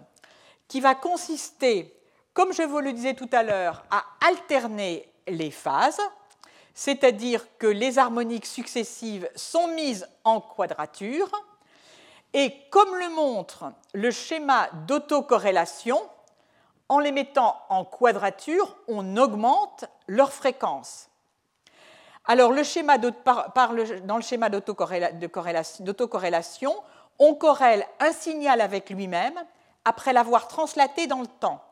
[0.67, 1.93] qui va consister,
[2.33, 5.99] comme je vous le disais tout à l'heure, à alterner les phases,
[6.75, 11.31] c'est-à-dire que les harmoniques successives sont mises en quadrature
[12.33, 16.01] et comme le montre le schéma d'autocorrélation,
[16.87, 21.09] en les mettant en quadrature, on augmente leur fréquence.
[22.25, 22.97] Alors, dans le schéma
[24.49, 26.75] d'autocorrélation,
[27.19, 29.39] on corrèle un signal avec lui-même
[29.85, 31.63] après l'avoir translaté dans le temps.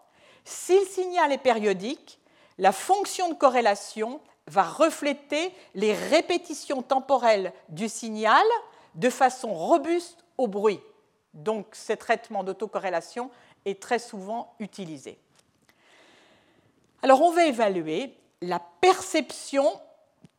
[0.46, 2.20] Si le signal est périodique,
[2.58, 8.46] la fonction de corrélation va refléter les répétitions temporelles du signal
[8.96, 10.80] de façon robuste au bruit.
[11.34, 13.30] Donc, ce traitement d'autocorrélation
[13.66, 15.20] est très souvent utilisé.
[17.02, 19.80] Alors, on va évaluer la perception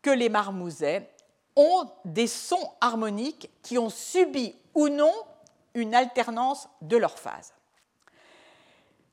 [0.03, 1.09] que les marmousets
[1.57, 5.13] ont des sons harmoniques qui ont subi ou non
[5.75, 7.53] une alternance de leurs phases.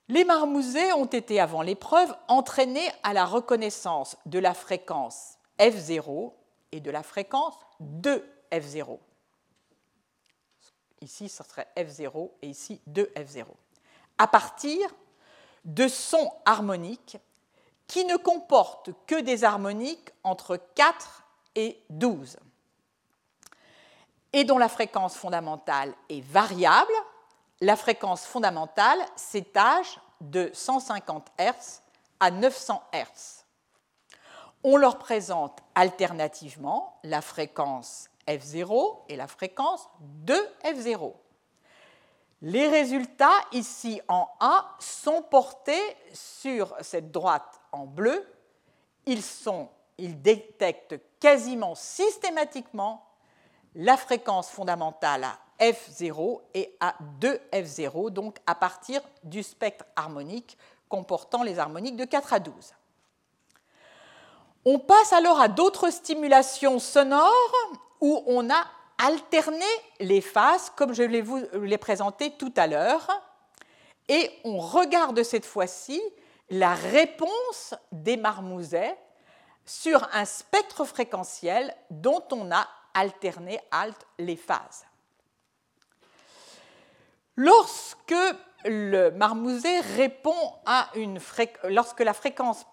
[0.07, 6.31] Les marmousets ont été, avant l'épreuve, entraînés à la reconnaissance de la fréquence F0
[6.71, 8.99] et de la fréquence 2F0.
[11.05, 13.45] Ici, ce serait F0 et ici 2F0.
[14.17, 14.89] À partir
[15.63, 17.19] de sons harmoniques
[17.85, 21.23] qui ne comportent que des harmoniques entre 4
[21.53, 22.37] et 12
[24.33, 26.93] et dont la fréquence fondamentale est variable.
[27.61, 31.81] La fréquence fondamentale s'étage de 150 Hz
[32.19, 33.45] à 900 Hz.
[34.63, 41.13] On leur présente alternativement la fréquence F0 et la fréquence de F0.
[42.41, 48.27] Les résultats ici en A sont portés sur cette droite en bleu.
[49.05, 49.23] Ils,
[49.97, 53.05] ils détectent quasiment systématiquement
[53.75, 60.57] la fréquence fondamentale à F0 et à 2F0, donc à partir du spectre harmonique
[60.89, 62.53] comportant les harmoniques de 4 à 12.
[64.65, 67.31] On passe alors à d'autres stimulations sonores
[68.01, 68.65] où on a
[68.97, 69.65] alterné
[69.99, 73.07] les phases comme je vous les présenté tout à l'heure
[74.07, 76.01] et on regarde cette fois-ci
[76.49, 78.97] la réponse des marmousets
[79.65, 84.85] sur un spectre fréquentiel dont on a alterné alt les phases.
[87.35, 88.15] Lorsque
[88.63, 91.19] le marmouset répond à une
[91.65, 92.65] lorsque la fréquence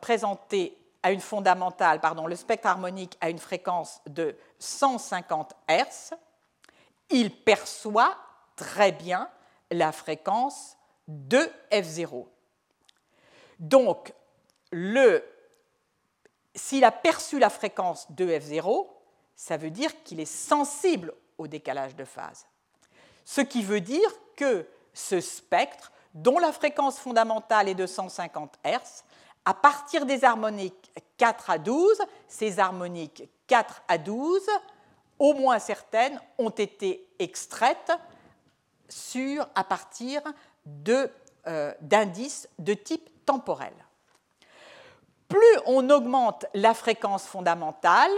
[0.00, 6.14] présentée à une fondamentale, pardon, le spectre harmonique à une fréquence de 150 Hz,
[7.10, 8.16] il perçoit
[8.56, 9.28] très bien
[9.70, 10.76] la fréquence
[11.08, 12.26] de F0.
[13.58, 14.12] Donc,
[16.54, 18.86] s'il a perçu la fréquence de F0,
[19.34, 22.46] ça veut dire qu'il est sensible au décalage de phase.
[23.24, 29.04] Ce qui veut dire que ce spectre, dont la fréquence fondamentale est de 150 Hz,
[29.44, 31.98] à partir des harmoniques 4 à 12,
[32.28, 34.42] ces harmoniques 4 à 12,
[35.18, 37.92] au moins certaines, ont été extraites
[38.88, 40.22] sur, à partir
[41.46, 43.72] euh, d'indices de, type temporel.
[45.28, 48.10] Plus on augmente la fréquence fondamentale,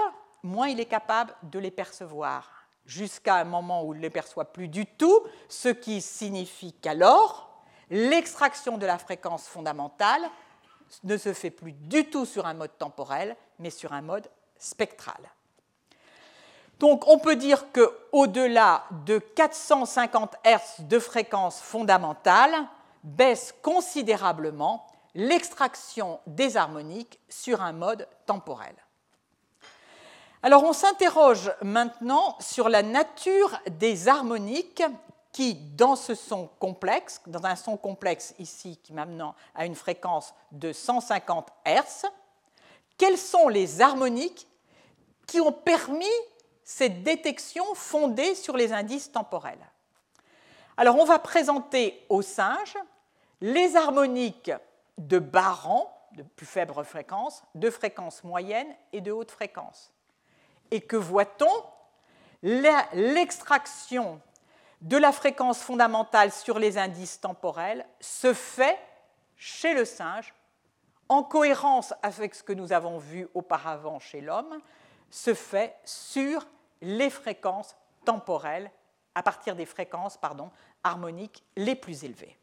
[0.43, 4.53] moins il est capable de les percevoir, jusqu'à un moment où il ne les perçoit
[4.53, 10.23] plus du tout, ce qui signifie qu'alors, l'extraction de la fréquence fondamentale
[11.05, 14.29] ne se fait plus du tout sur un mode temporel, mais sur un mode
[14.59, 15.21] spectral.
[16.79, 22.53] Donc on peut dire qu'au-delà de 450 Hz de fréquence fondamentale,
[23.05, 28.75] baisse considérablement l'extraction des harmoniques sur un mode temporel.
[30.43, 34.83] Alors on s'interroge maintenant sur la nature des harmoniques
[35.33, 40.35] qui, dans ce son complexe, dans un son complexe ici qui m'amène à une fréquence
[40.53, 42.07] de 150 Hz,
[42.99, 44.47] quelles sont les harmoniques
[45.27, 46.05] qui ont permis
[46.63, 49.67] cette détection fondée sur les indices temporels?
[50.77, 52.77] Alors on va présenter au singe
[53.41, 54.53] les harmoniques
[54.99, 59.91] de bas rang, de plus faible fréquence, de fréquence moyenne et de haute fréquence.
[60.71, 61.51] Et que voit-on?
[62.43, 64.21] L'extraction
[64.83, 68.79] de la fréquence fondamentale sur les indices temporels se fait
[69.37, 70.35] chez le singe,
[71.09, 74.61] en cohérence avec ce que nous avons vu auparavant chez l'homme,
[75.11, 76.47] se fait sur
[76.81, 78.71] les fréquences temporelles,
[79.15, 80.19] à partir des fréquences
[80.83, 82.37] harmoniques les plus élevées.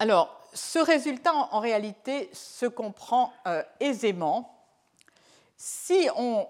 [0.00, 4.66] Alors, ce résultat, en réalité, se comprend euh, aisément
[5.56, 6.48] si on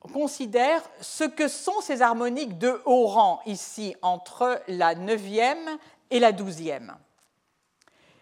[0.00, 5.78] considère ce que sont ces harmoniques de haut rang ici entre la neuvième
[6.10, 6.96] et la douzième.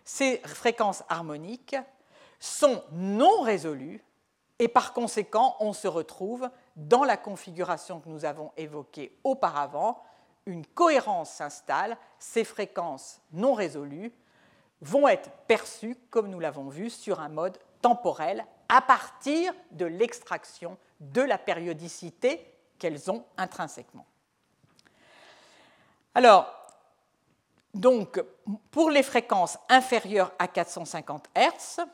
[0.05, 1.77] Ces fréquences harmoniques
[2.41, 4.03] sont non résolues
[4.59, 10.03] et par conséquent on se retrouve dans la configuration que nous avons évoquée auparavant.
[10.47, 14.13] Une cohérence s'installe, ces fréquences non résolues
[14.81, 20.77] vont être perçues, comme nous l'avons vu, sur un mode temporel à partir de l'extraction
[21.01, 24.07] de la périodicité qu'elles ont intrinsèquement.
[26.15, 26.53] Alors,
[27.75, 28.23] donc,
[28.71, 31.85] pour les fréquences inférieures à 450 Hz,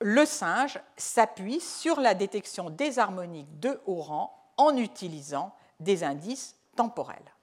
[0.00, 6.56] le singe s'appuie sur la détection des harmoniques de haut rang en utilisant des indices
[6.76, 7.34] temporels.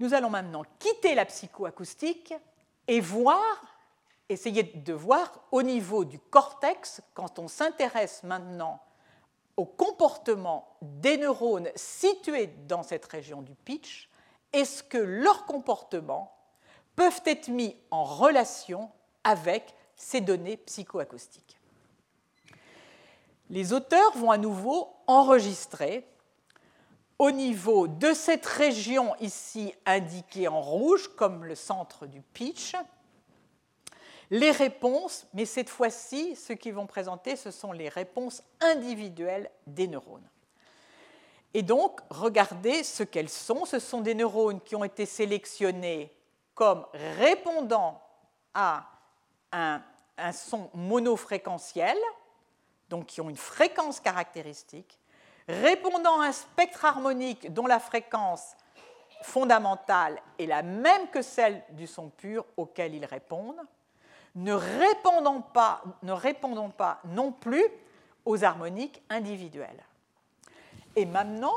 [0.00, 2.34] Nous allons maintenant quitter la psychoacoustique
[2.88, 3.62] et voir
[4.28, 8.80] essayer de voir au niveau du cortex, quand on s'intéresse maintenant
[9.60, 14.08] au comportement des neurones situés dans cette région du pitch,
[14.54, 16.34] est-ce que leurs comportements
[16.96, 18.90] peuvent être mis en relation
[19.22, 21.58] avec ces données psychoacoustiques.
[23.50, 26.06] Les auteurs vont à nouveau enregistrer
[27.18, 32.74] au niveau de cette région ici indiquée en rouge comme le centre du pitch,
[34.30, 39.88] les réponses, mais cette fois-ci, ce qu'ils vont présenter, ce sont les réponses individuelles des
[39.88, 40.28] neurones.
[41.52, 43.64] Et donc, regardez ce qu'elles sont.
[43.64, 46.14] Ce sont des neurones qui ont été sélectionnés
[46.54, 46.86] comme
[47.18, 48.00] répondant
[48.54, 48.86] à
[49.50, 49.82] un,
[50.16, 51.96] un son monofréquentiel,
[52.88, 55.00] donc qui ont une fréquence caractéristique,
[55.48, 58.54] répondant à un spectre harmonique dont la fréquence
[59.22, 63.60] fondamentale est la même que celle du son pur auquel ils répondent,
[64.34, 67.64] ne répondons pas, ne pas non plus
[68.24, 69.84] aux harmoniques individuelles.
[70.96, 71.54] Et maintenant,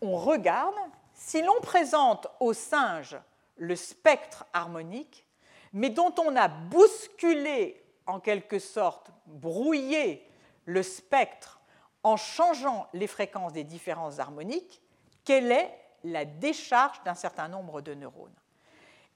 [0.00, 0.74] on regarde
[1.14, 3.18] si l'on présente au singe
[3.56, 5.26] le spectre harmonique,
[5.72, 10.26] mais dont on a bousculé, en quelque sorte, brouillé
[10.64, 11.60] le spectre
[12.02, 14.80] en changeant les fréquences des différences harmoniques,
[15.24, 18.34] quelle est la décharge d'un certain nombre de neurones?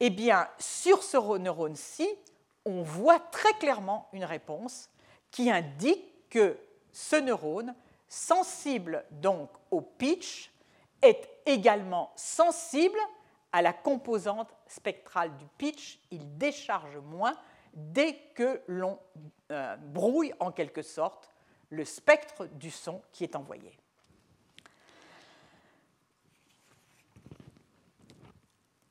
[0.00, 2.08] Eh bien, sur ce neurone-ci,
[2.64, 4.90] on voit très clairement une réponse
[5.30, 6.58] qui indique que
[6.92, 7.74] ce neurone,
[8.08, 10.52] sensible donc au pitch,
[11.02, 12.98] est également sensible
[13.52, 16.00] à la composante spectrale du pitch.
[16.10, 17.36] Il décharge moins
[17.74, 18.98] dès que l'on
[19.50, 21.30] euh, brouille en quelque sorte
[21.70, 23.76] le spectre du son qui est envoyé.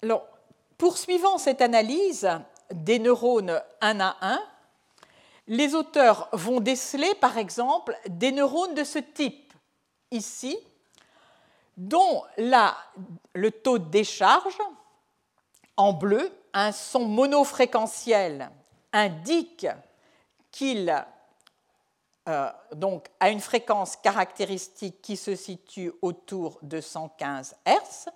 [0.01, 0.27] Alors,
[0.77, 2.29] poursuivant cette analyse
[2.73, 4.41] des neurones un à un,
[5.47, 9.53] les auteurs vont déceler par exemple des neurones de ce type,
[10.11, 10.57] ici,
[11.75, 14.57] dont le taux de décharge,
[15.75, 18.49] en bleu, un son monofréquentiel
[18.91, 19.67] indique
[20.51, 20.93] qu'il
[22.29, 28.09] euh, donc, a une fréquence caractéristique qui se situe autour de 115 Hz,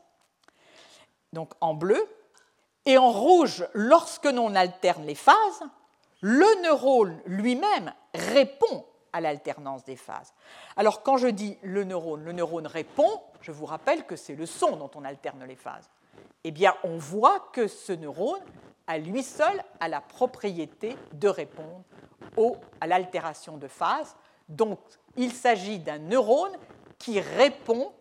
[1.33, 2.07] donc en bleu,
[2.87, 5.61] et en rouge, lorsque l'on alterne les phases,
[6.21, 10.33] le neurone lui-même répond à l'alternance des phases.
[10.77, 14.45] Alors quand je dis le neurone, le neurone répond, je vous rappelle que c'est le
[14.45, 15.89] son dont on alterne les phases.
[16.45, 18.39] Eh bien, on voit que ce neurone,
[18.87, 21.83] à lui seul, a la propriété de répondre
[22.79, 24.15] à l'altération de phase.
[24.47, 24.79] Donc,
[25.17, 26.55] il s'agit d'un neurone
[26.97, 27.91] qui répond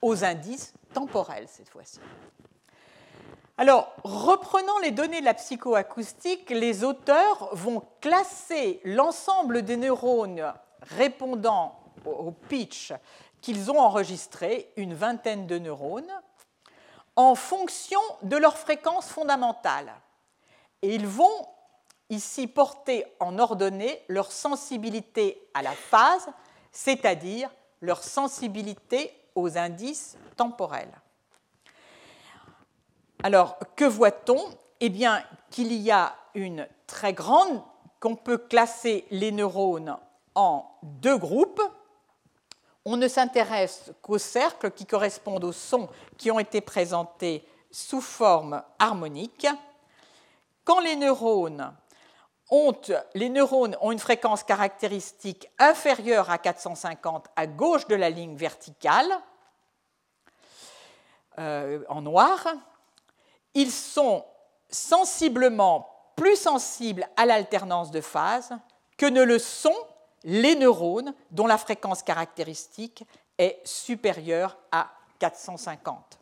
[0.00, 2.00] aux indices temporels cette fois-ci.
[3.56, 10.52] Alors, reprenant les données de la psychoacoustique, les auteurs vont classer l'ensemble des neurones
[10.82, 12.92] répondant au pitch
[13.40, 16.12] qu'ils ont enregistré, une vingtaine de neurones,
[17.14, 19.92] en fonction de leur fréquence fondamentale.
[20.82, 21.46] Et ils vont
[22.10, 26.26] ici porter en ordonnée leur sensibilité à la phase,
[26.72, 27.50] c'est-à-dire
[27.80, 30.92] leur sensibilité aux indices temporels.
[33.24, 34.38] Alors, que voit-on?
[34.80, 37.62] Eh bien, qu'il y a une très grande,
[37.98, 39.96] qu'on peut classer les neurones
[40.34, 41.62] en deux groupes.
[42.84, 45.88] On ne s'intéresse qu'aux cercles qui correspondent aux sons
[46.18, 49.46] qui ont été présentés sous forme harmonique.
[50.64, 51.74] Quand les neurones
[52.50, 52.74] ont,
[53.14, 59.08] les neurones ont une fréquence caractéristique inférieure à 450 à gauche de la ligne verticale,
[61.38, 62.46] euh, en noir,
[63.54, 64.24] ils sont
[64.70, 68.52] sensiblement plus sensibles à l'alternance de phase
[68.96, 69.76] que ne le sont
[70.24, 73.04] les neurones dont la fréquence caractéristique
[73.38, 76.18] est supérieure à 450.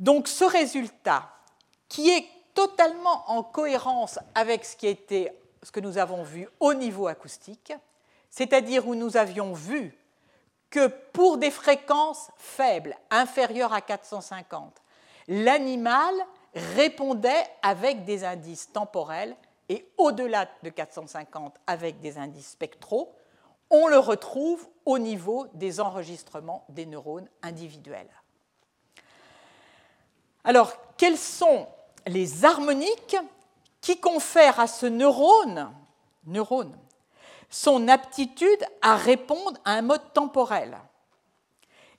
[0.00, 1.30] Donc ce résultat,
[1.88, 6.74] qui est totalement en cohérence avec ce, qui était, ce que nous avons vu au
[6.74, 7.72] niveau acoustique,
[8.30, 9.96] c'est-à-dire où nous avions vu
[10.70, 14.82] que pour des fréquences faibles, inférieures à 450,
[15.28, 16.14] l'animal
[16.54, 19.36] répondait avec des indices temporels
[19.68, 23.14] et au-delà de 450 avec des indices spectraux,
[23.70, 28.10] on le retrouve au niveau des enregistrements des neurones individuels.
[30.44, 31.66] Alors, quelles sont
[32.06, 33.16] les harmoniques
[33.80, 35.72] qui confèrent à ce neurone,
[36.26, 36.76] neurone
[37.50, 40.76] son aptitude à répondre à un mode temporel?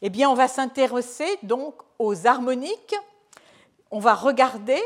[0.02, 2.96] Eh bien, on va s'intéresser donc aux harmoniques
[3.92, 4.82] on va regarder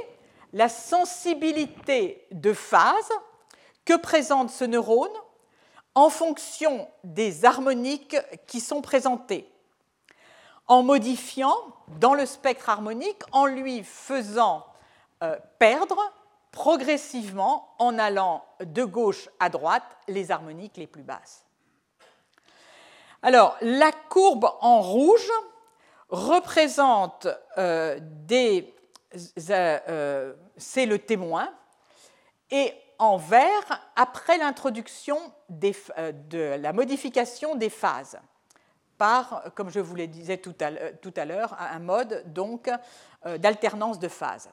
[0.53, 3.11] la sensibilité de phase
[3.85, 5.09] que présente ce neurone
[5.95, 8.17] en fonction des harmoniques
[8.47, 9.51] qui sont présentées,
[10.67, 11.55] en modifiant
[11.99, 14.65] dans le spectre harmonique, en lui faisant
[15.23, 15.99] euh, perdre
[16.51, 21.45] progressivement, en allant de gauche à droite, les harmoniques les plus basses.
[23.21, 25.31] Alors, la courbe en rouge
[26.09, 27.27] représente
[27.57, 28.73] euh, des
[29.15, 31.49] c'est le témoin,
[32.51, 35.17] et en vert, après l'introduction
[35.97, 38.19] euh, de la modification des phases
[38.97, 42.69] par, comme je vous le disais tout à l'heure, un mode donc
[43.25, 44.49] euh, d'alternance de phases.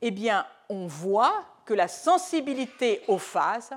[0.00, 3.72] Eh bien, on voit que la sensibilité aux phases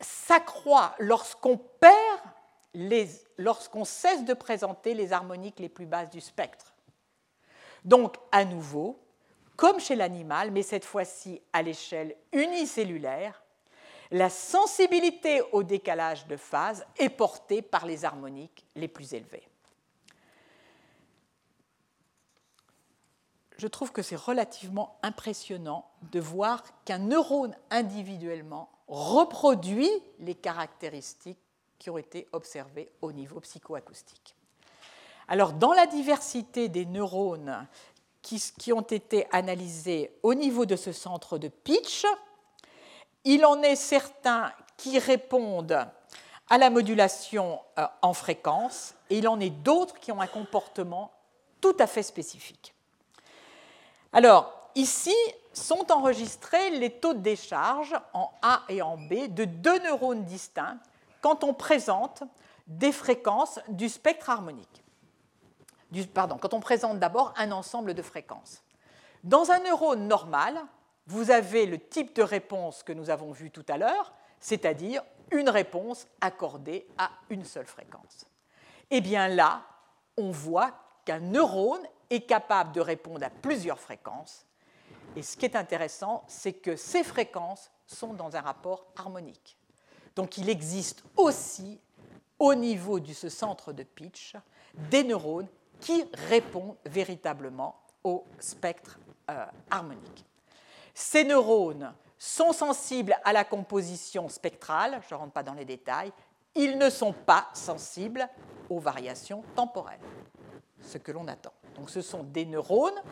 [0.00, 2.20] s'accroît lorsqu'on perd
[3.36, 6.71] lorsqu'on cesse de présenter les harmoniques les plus basses du spectre.
[7.84, 8.98] Donc, à nouveau,
[9.56, 13.42] comme chez l'animal, mais cette fois-ci à l'échelle unicellulaire,
[14.10, 19.48] la sensibilité au décalage de phase est portée par les harmoniques les plus élevées.
[23.56, 31.38] Je trouve que c'est relativement impressionnant de voir qu'un neurone individuellement reproduit les caractéristiques
[31.78, 34.34] qui ont été observées au niveau psychoacoustique.
[35.28, 37.66] Alors, dans la diversité des neurones
[38.22, 42.04] qui, ont été analysés au niveau de ce centre de pitch,
[43.24, 45.86] il en est certains qui répondent
[46.48, 51.12] à la modulation euh, en fréquence et il en est d'autres qui ont un comportement
[51.60, 52.74] tout à fait spécifique.
[54.12, 55.14] Alors, ici
[55.52, 60.78] sont enregistrés les taux de décharge en A et en B de deux neurones distincts
[61.20, 62.22] quand on présente
[62.66, 64.81] des fréquences du spectre harmonique.
[66.12, 68.62] Pardon, quand on présente d'abord un ensemble de fréquences.
[69.24, 70.60] Dans un neurone normal,
[71.06, 75.48] vous avez le type de réponse que nous avons vu tout à l'heure, c'est-à-dire une
[75.48, 78.26] réponse accordée à une seule fréquence.
[78.90, 79.62] Eh bien là,
[80.16, 80.72] on voit
[81.04, 84.46] qu'un neurone est capable de répondre à plusieurs fréquences.
[85.16, 89.58] Et ce qui est intéressant, c'est que ces fréquences sont dans un rapport harmonique.
[90.14, 91.80] Donc il existe aussi,
[92.38, 94.36] au niveau de ce centre de pitch,
[94.74, 95.48] des neurones
[95.82, 98.98] qui répondent véritablement au spectre
[99.28, 100.24] euh, harmonique.
[100.94, 106.12] Ces neurones sont sensibles à la composition spectrale, je ne rentre pas dans les détails,
[106.54, 108.28] ils ne sont pas sensibles
[108.70, 110.00] aux variations temporelles,
[110.80, 111.52] ce que l'on attend.
[111.74, 113.02] Donc ce sont des neurones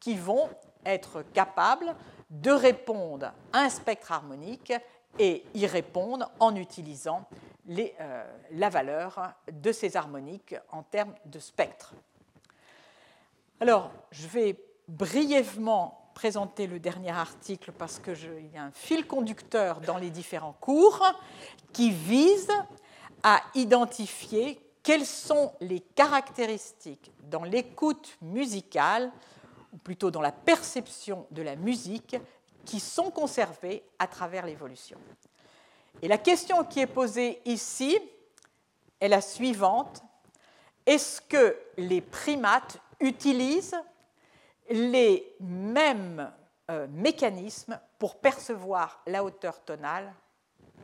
[0.00, 0.48] qui vont
[0.86, 1.94] être capables
[2.30, 4.72] de répondre à un spectre harmonique
[5.18, 7.26] et y répondre en utilisant
[7.68, 11.94] euh, la valeur de ces harmoniques en termes de spectre.
[13.60, 14.58] Alors, je vais
[14.88, 20.56] brièvement présenter le dernier article parce qu'il y a un fil conducteur dans les différents
[20.60, 21.02] cours
[21.72, 22.50] qui vise
[23.22, 29.10] à identifier quelles sont les caractéristiques dans l'écoute musicale,
[29.72, 32.16] ou plutôt dans la perception de la musique,
[32.64, 34.98] qui sont conservées à travers l'évolution.
[36.02, 37.98] Et la question qui est posée ici
[39.00, 40.02] est la suivante.
[40.86, 43.76] Est-ce que les primates utilisent
[44.70, 46.32] les mêmes
[46.70, 50.12] euh, mécanismes pour percevoir la hauteur tonale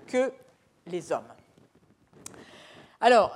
[0.06, 0.32] que
[0.86, 1.32] les hommes
[3.00, 3.34] Alors,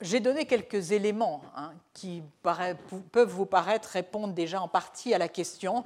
[0.00, 5.28] j'ai donné quelques éléments hein, qui peuvent vous paraître répondre déjà en partie à la
[5.28, 5.84] question,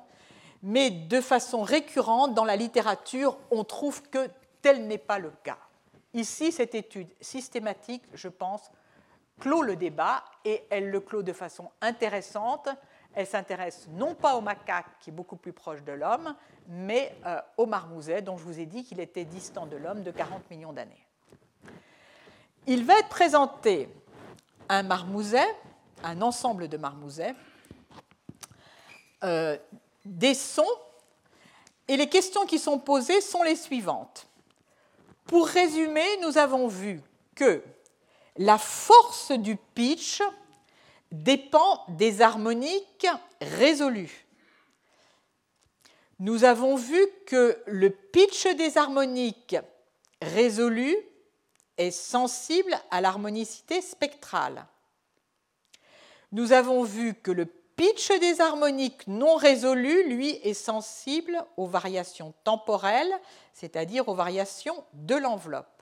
[0.63, 4.29] mais de façon récurrente dans la littérature, on trouve que
[4.61, 5.59] tel n'est pas le cas.
[6.15, 8.71] Ici, cette étude systématique, je pense,
[9.41, 12.69] clôt le débat et elle le clôt de façon intéressante.
[13.15, 16.35] Elle s'intéresse non pas au macaque, qui est beaucoup plus proche de l'homme,
[16.69, 20.11] mais euh, au marmouset, dont je vous ai dit qu'il était distant de l'homme de
[20.11, 21.07] 40 millions d'années.
[22.67, 23.89] Il va être présenté
[24.69, 25.47] un marmouset,
[26.05, 27.35] un ensemble de marmousets,
[29.25, 29.57] euh,
[30.05, 30.65] des sons,
[31.89, 34.29] et les questions qui sont posées sont les suivantes.
[35.25, 37.03] Pour résumer, nous avons vu
[37.35, 37.63] que
[38.39, 40.23] la force du pitch
[41.11, 43.09] dépend des harmoniques
[43.41, 44.27] résolues.
[46.21, 49.57] Nous avons vu que le pitch des harmoniques
[50.23, 50.97] résolues
[51.77, 54.67] est sensible à l'harmonicité spectrale.
[56.33, 62.35] Nous avons vu que le pitch des harmoniques non résolues, lui, est sensible aux variations
[62.43, 63.15] temporelles,
[63.55, 65.78] c'est-à-dire aux variations de l'enveloppe.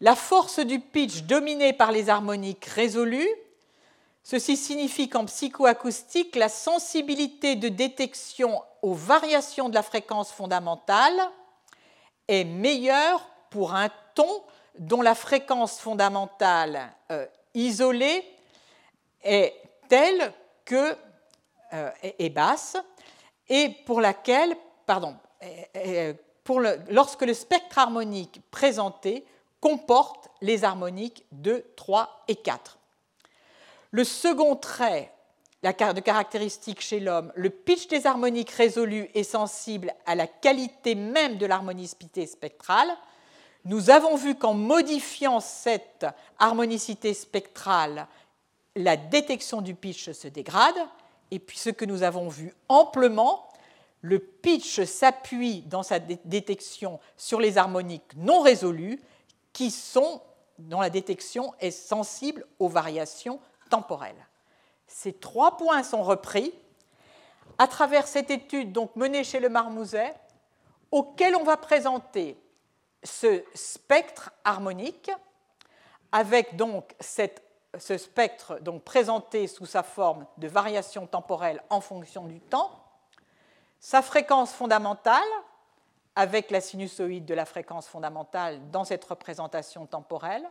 [0.00, 3.28] La force du pitch dominée par les harmoniques résolues,
[4.22, 11.18] ceci signifie qu'en psychoacoustique, la sensibilité de détection aux variations de la fréquence fondamentale
[12.28, 14.42] est meilleure pour un ton
[14.78, 17.24] dont la fréquence fondamentale euh,
[17.54, 18.22] isolée
[19.22, 19.54] est
[19.88, 20.30] telle
[20.66, 20.94] que
[21.72, 22.76] euh, est basse
[23.48, 24.54] et pour laquelle,
[24.86, 25.16] pardon,
[26.90, 29.24] lorsque le spectre harmonique présenté
[29.60, 32.78] comporte les harmoniques 2, 3 et 4.
[33.90, 35.12] Le second trait
[35.62, 41.38] de caractéristique chez l'homme, le pitch des harmoniques résolues est sensible à la qualité même
[41.38, 42.88] de l'harmonicité spectrale.
[43.64, 46.06] Nous avons vu qu'en modifiant cette
[46.38, 48.06] harmonicité spectrale,
[48.76, 50.76] la détection du pitch se dégrade,
[51.30, 53.48] et puis ce que nous avons vu amplement,
[54.02, 59.00] le pitch s'appuie dans sa détection sur les harmoniques non résolues,
[59.56, 60.20] qui sont,
[60.58, 64.26] dont la détection est sensible aux variations temporelles.
[64.86, 66.52] Ces trois points sont repris
[67.56, 70.14] à travers cette étude donc menée chez le Marmouset,
[70.90, 72.38] auquel on va présenter
[73.02, 75.10] ce spectre harmonique,
[76.12, 77.42] avec donc cette
[77.78, 82.70] ce spectre donc présenté sous sa forme de variation temporelle en fonction du temps,
[83.80, 85.24] sa fréquence fondamentale
[86.16, 90.48] avec la sinusoïde de la fréquence fondamentale dans cette représentation temporelle.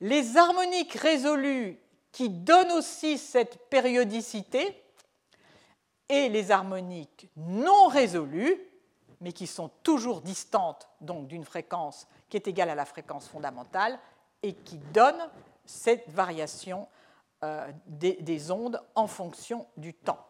[0.00, 1.78] Les harmoniques résolues
[2.10, 4.82] qui donnent aussi cette périodicité
[6.08, 8.58] et les harmoniques non résolues,
[9.20, 13.98] mais qui sont toujours distantes donc d'une fréquence qui est égale à la fréquence fondamentale
[14.42, 15.30] et qui donnent
[15.64, 16.88] cette variation
[17.44, 20.26] euh, des, ondes en fonction du temps.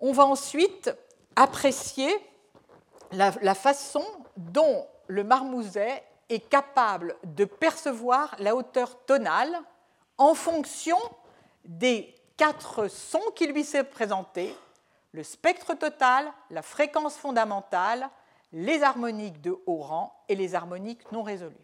[0.00, 0.94] On va ensuite
[1.36, 2.12] apprécier
[3.12, 4.04] la, façon
[4.36, 9.60] dont le marmouset est capable de percevoir la hauteur tonale
[10.18, 10.96] en fonction
[11.64, 14.56] des quatre sons qui lui sont présentés,
[15.12, 18.08] le spectre total, la fréquence fondamentale,
[18.52, 21.56] les harmoniques de haut rang et les harmoniques non résolues.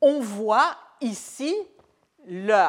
[0.00, 1.54] On voit ici
[2.26, 2.68] le,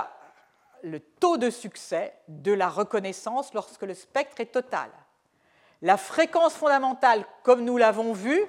[1.20, 4.90] taux de succès de la reconnaissance lorsque le spectre est total.
[5.82, 8.40] La fréquence fondamentale, comme nous l'avons vu,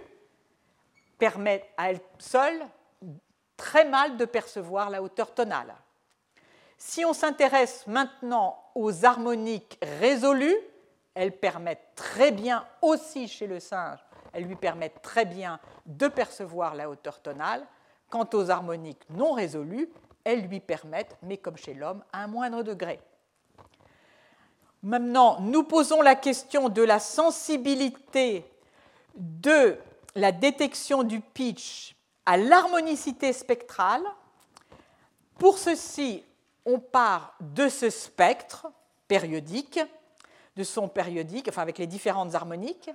[1.18, 2.60] permet à elle seule
[3.56, 5.74] très mal de percevoir la hauteur tonale.
[6.78, 10.56] Si on s'intéresse maintenant aux harmoniques résolues,
[11.14, 13.98] elles permettent très bien aussi chez le singe,
[14.32, 17.66] elles lui permettent très bien de percevoir la hauteur tonale.
[18.08, 19.90] Quant aux harmoniques non résolues,
[20.24, 23.00] elles lui permettent, mais comme chez l'homme, à un moindre degré.
[24.82, 28.44] Maintenant, nous posons la question de la sensibilité
[29.14, 29.76] de
[30.14, 31.96] la détection du pitch
[32.26, 34.02] à l'harmonicité spectrale.
[35.38, 36.24] Pour ceci,
[36.64, 38.66] on part de ce spectre
[39.08, 39.80] périodique,
[40.56, 42.90] de son périodique, enfin avec les différentes harmoniques,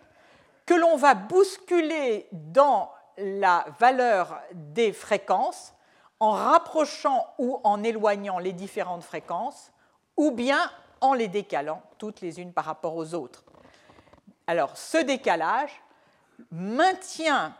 [0.65, 5.73] que l'on va bousculer dans la valeur des fréquences
[6.19, 9.71] en rapprochant ou en éloignant les différentes fréquences,
[10.15, 10.71] ou bien
[11.03, 13.43] en les décalant toutes les unes par rapport aux autres.
[14.47, 15.83] Alors ce décalage
[16.49, 17.55] maintient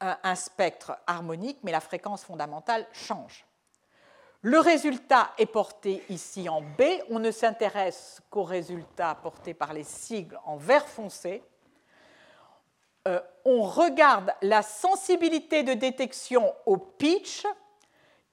[0.00, 3.44] un spectre harmonique, mais la fréquence fondamentale change.
[4.42, 6.82] Le résultat est porté ici en B.
[7.10, 11.42] On ne s'intéresse qu'au résultat porté par les sigles en vert foncé.
[13.08, 17.44] Euh, on regarde la sensibilité de détection au pitch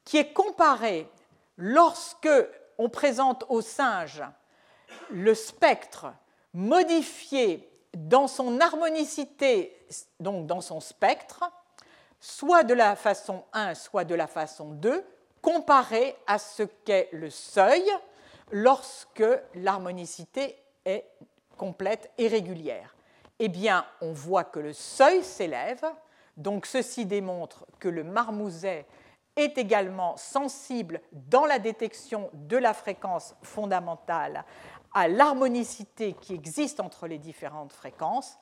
[0.04, 1.10] qui est comparée
[1.58, 2.30] lorsque
[2.78, 4.24] on présente au singe
[5.10, 6.08] le spectre
[6.54, 9.78] modifié dans son harmonicité,
[10.20, 11.44] donc dans son spectre,
[12.20, 15.06] soit de la façon 1, soit de la façon 2,
[15.42, 17.84] comparé à ce qu'est le seuil
[18.52, 19.24] lorsque
[19.54, 21.06] l'harmonicité est
[21.58, 22.96] complète et régulière.
[23.40, 25.86] Eh bien, on voit que le seuil s'élève,
[26.38, 28.86] donc ceci démontre que le marmouset
[29.36, 34.45] est également sensible dans la détection de la fréquence fondamentale
[34.94, 38.38] à l'harmonicité qui existe entre les différentes fréquences.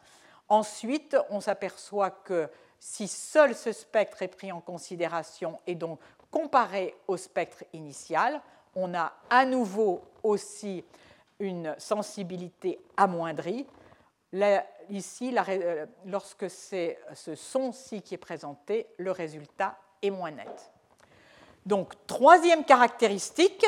[0.50, 2.48] Ensuite, on s'aperçoit que
[2.80, 6.00] si seul ce spectre est pris en considération et donc
[6.30, 8.42] comparé au spectre initial,
[8.76, 10.84] on a à nouveau aussi
[11.40, 13.66] une sensibilité amoindrie.
[14.90, 20.73] ici, euh, lorsque c'est ce son-ci qui est présenté, le résultat est moins net.
[21.66, 23.66] Donc, troisième caractéristique,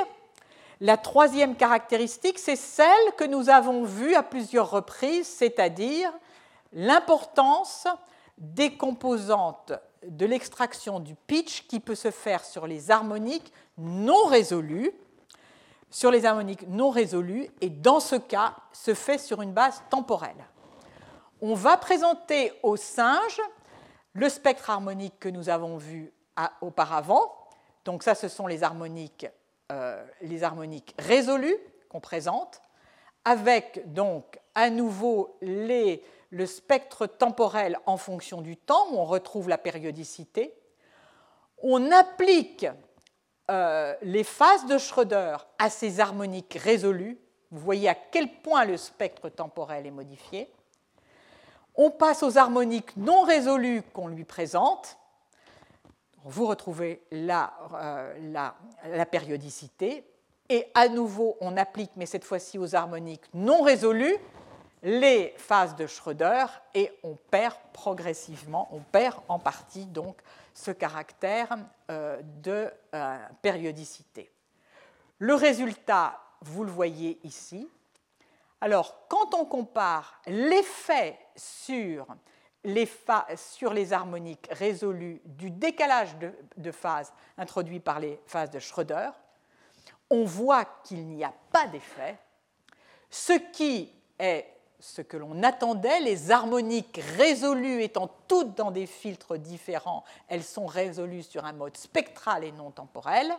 [0.82, 6.12] la troisième caractéristique, c'est celle que nous avons vue à plusieurs reprises, c'est-à-dire
[6.74, 7.88] l'importance
[8.38, 9.72] des composantes
[10.06, 14.92] de l'extraction du pitch qui peut se faire sur les harmoniques non résolues,
[15.90, 20.46] sur les harmoniques non résolues, et dans ce cas, se fait sur une base temporelle.
[21.42, 23.42] On va présenter au singe
[24.14, 26.12] le spectre harmonique que nous avons vu
[26.62, 27.34] auparavant.
[27.86, 29.28] Donc ça, ce sont les harmoniques,
[29.72, 31.58] euh, les harmoniques résolues
[31.90, 32.62] qu'on présente,
[33.24, 39.60] avec donc à nouveau le spectre temporel en fonction du temps, où on retrouve la
[39.60, 40.54] périodicité.
[41.60, 42.68] On applique
[43.52, 47.20] euh, les phases de Schröder à ces harmoniques résolues.
[47.52, 50.52] Vous voyez à quel point le spectre temporel est modifié.
[51.76, 54.98] On passe aux harmoniques non résolues qu'on lui présente.
[56.26, 58.54] Vous retrouvez la, euh,
[58.90, 60.04] la périodicité.
[60.50, 64.18] Et à nouveau, on applique, mais cette fois-ci aux harmoniques non résolues,
[64.86, 66.46] les phases de Schröder
[66.76, 70.22] et on perd progressivement, on perd en partie donc
[70.54, 71.58] ce caractère
[71.90, 74.32] euh, de euh, périodicité.
[75.18, 77.68] Le résultat, vous le voyez ici.
[78.62, 82.06] Alors, quand on compare l'effet sur
[83.36, 89.10] sur les harmoniques résolues du décalage de, de phase introduit par les phases de Schröder,
[90.10, 92.18] on voit qu'il n'y a pas d'effet,
[93.10, 94.46] ce qui est
[94.80, 100.68] ce que l'on attendait, les harmoniques résolues étant toutes dans des filtres différents, elles sont
[100.68, 103.34] résolues sur un mode spectral et non temporel.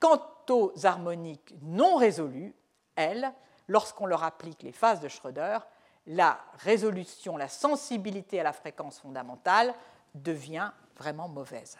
[0.00, 2.54] Quant aux harmoniques non résolues,
[2.96, 3.32] elles,
[3.68, 5.58] lorsqu'on leur applique les phases de Schröder,
[6.06, 9.74] la résolution, la sensibilité à la fréquence fondamentale
[10.14, 11.78] devient vraiment mauvaise.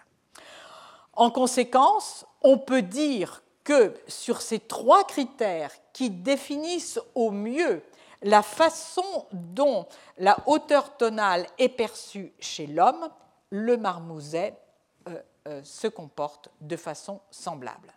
[1.14, 7.82] En conséquence, on peut dire que sur ces trois critères qui définissent au mieux
[8.22, 9.86] la façon dont
[10.18, 13.08] la hauteur tonale est perçue chez l'homme,
[13.50, 14.56] le marmouset
[15.08, 17.92] euh, euh, se comporte de façon semblable.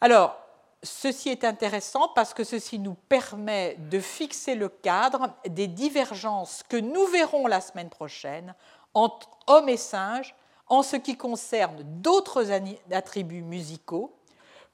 [0.00, 0.43] Alors,
[0.84, 6.76] ceci est intéressant parce que ceci nous permet de fixer le cadre des divergences que
[6.76, 8.54] nous verrons la semaine prochaine
[8.92, 10.34] entre hommes et singes
[10.68, 12.46] en ce qui concerne d'autres
[12.90, 14.14] attributs musicaux,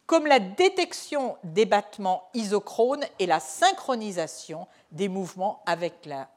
[0.07, 6.29] comme la détection des battements isochrones et la synchronisation des mouvements avec la,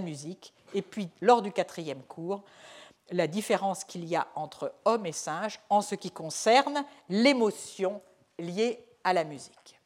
[0.00, 0.52] musique.
[0.74, 2.42] Et puis, lors du quatrième cours,
[3.10, 8.00] la différence qu'il y a entre hommes et singes en ce qui concerne l'émotion
[8.38, 9.80] liée à la musique.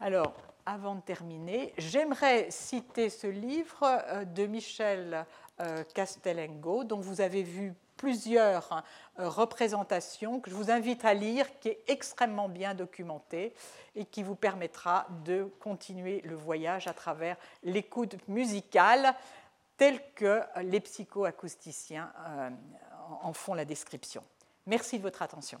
[0.00, 0.34] Alors,
[0.66, 5.26] avant de terminer, j'aimerais citer ce livre euh, de Michel
[5.60, 8.84] euh, Castellengo, dont vous avez vu plusieurs
[9.18, 13.54] euh, représentations que je vous invite à lire, qui est extrêmement bien documenté
[13.94, 19.14] et qui vous permettra de continuer le voyage à travers l'écoute musicale
[19.76, 22.12] telle que les psychoacousticiens
[23.22, 24.22] en font la description.
[24.66, 25.60] Merci de votre attention.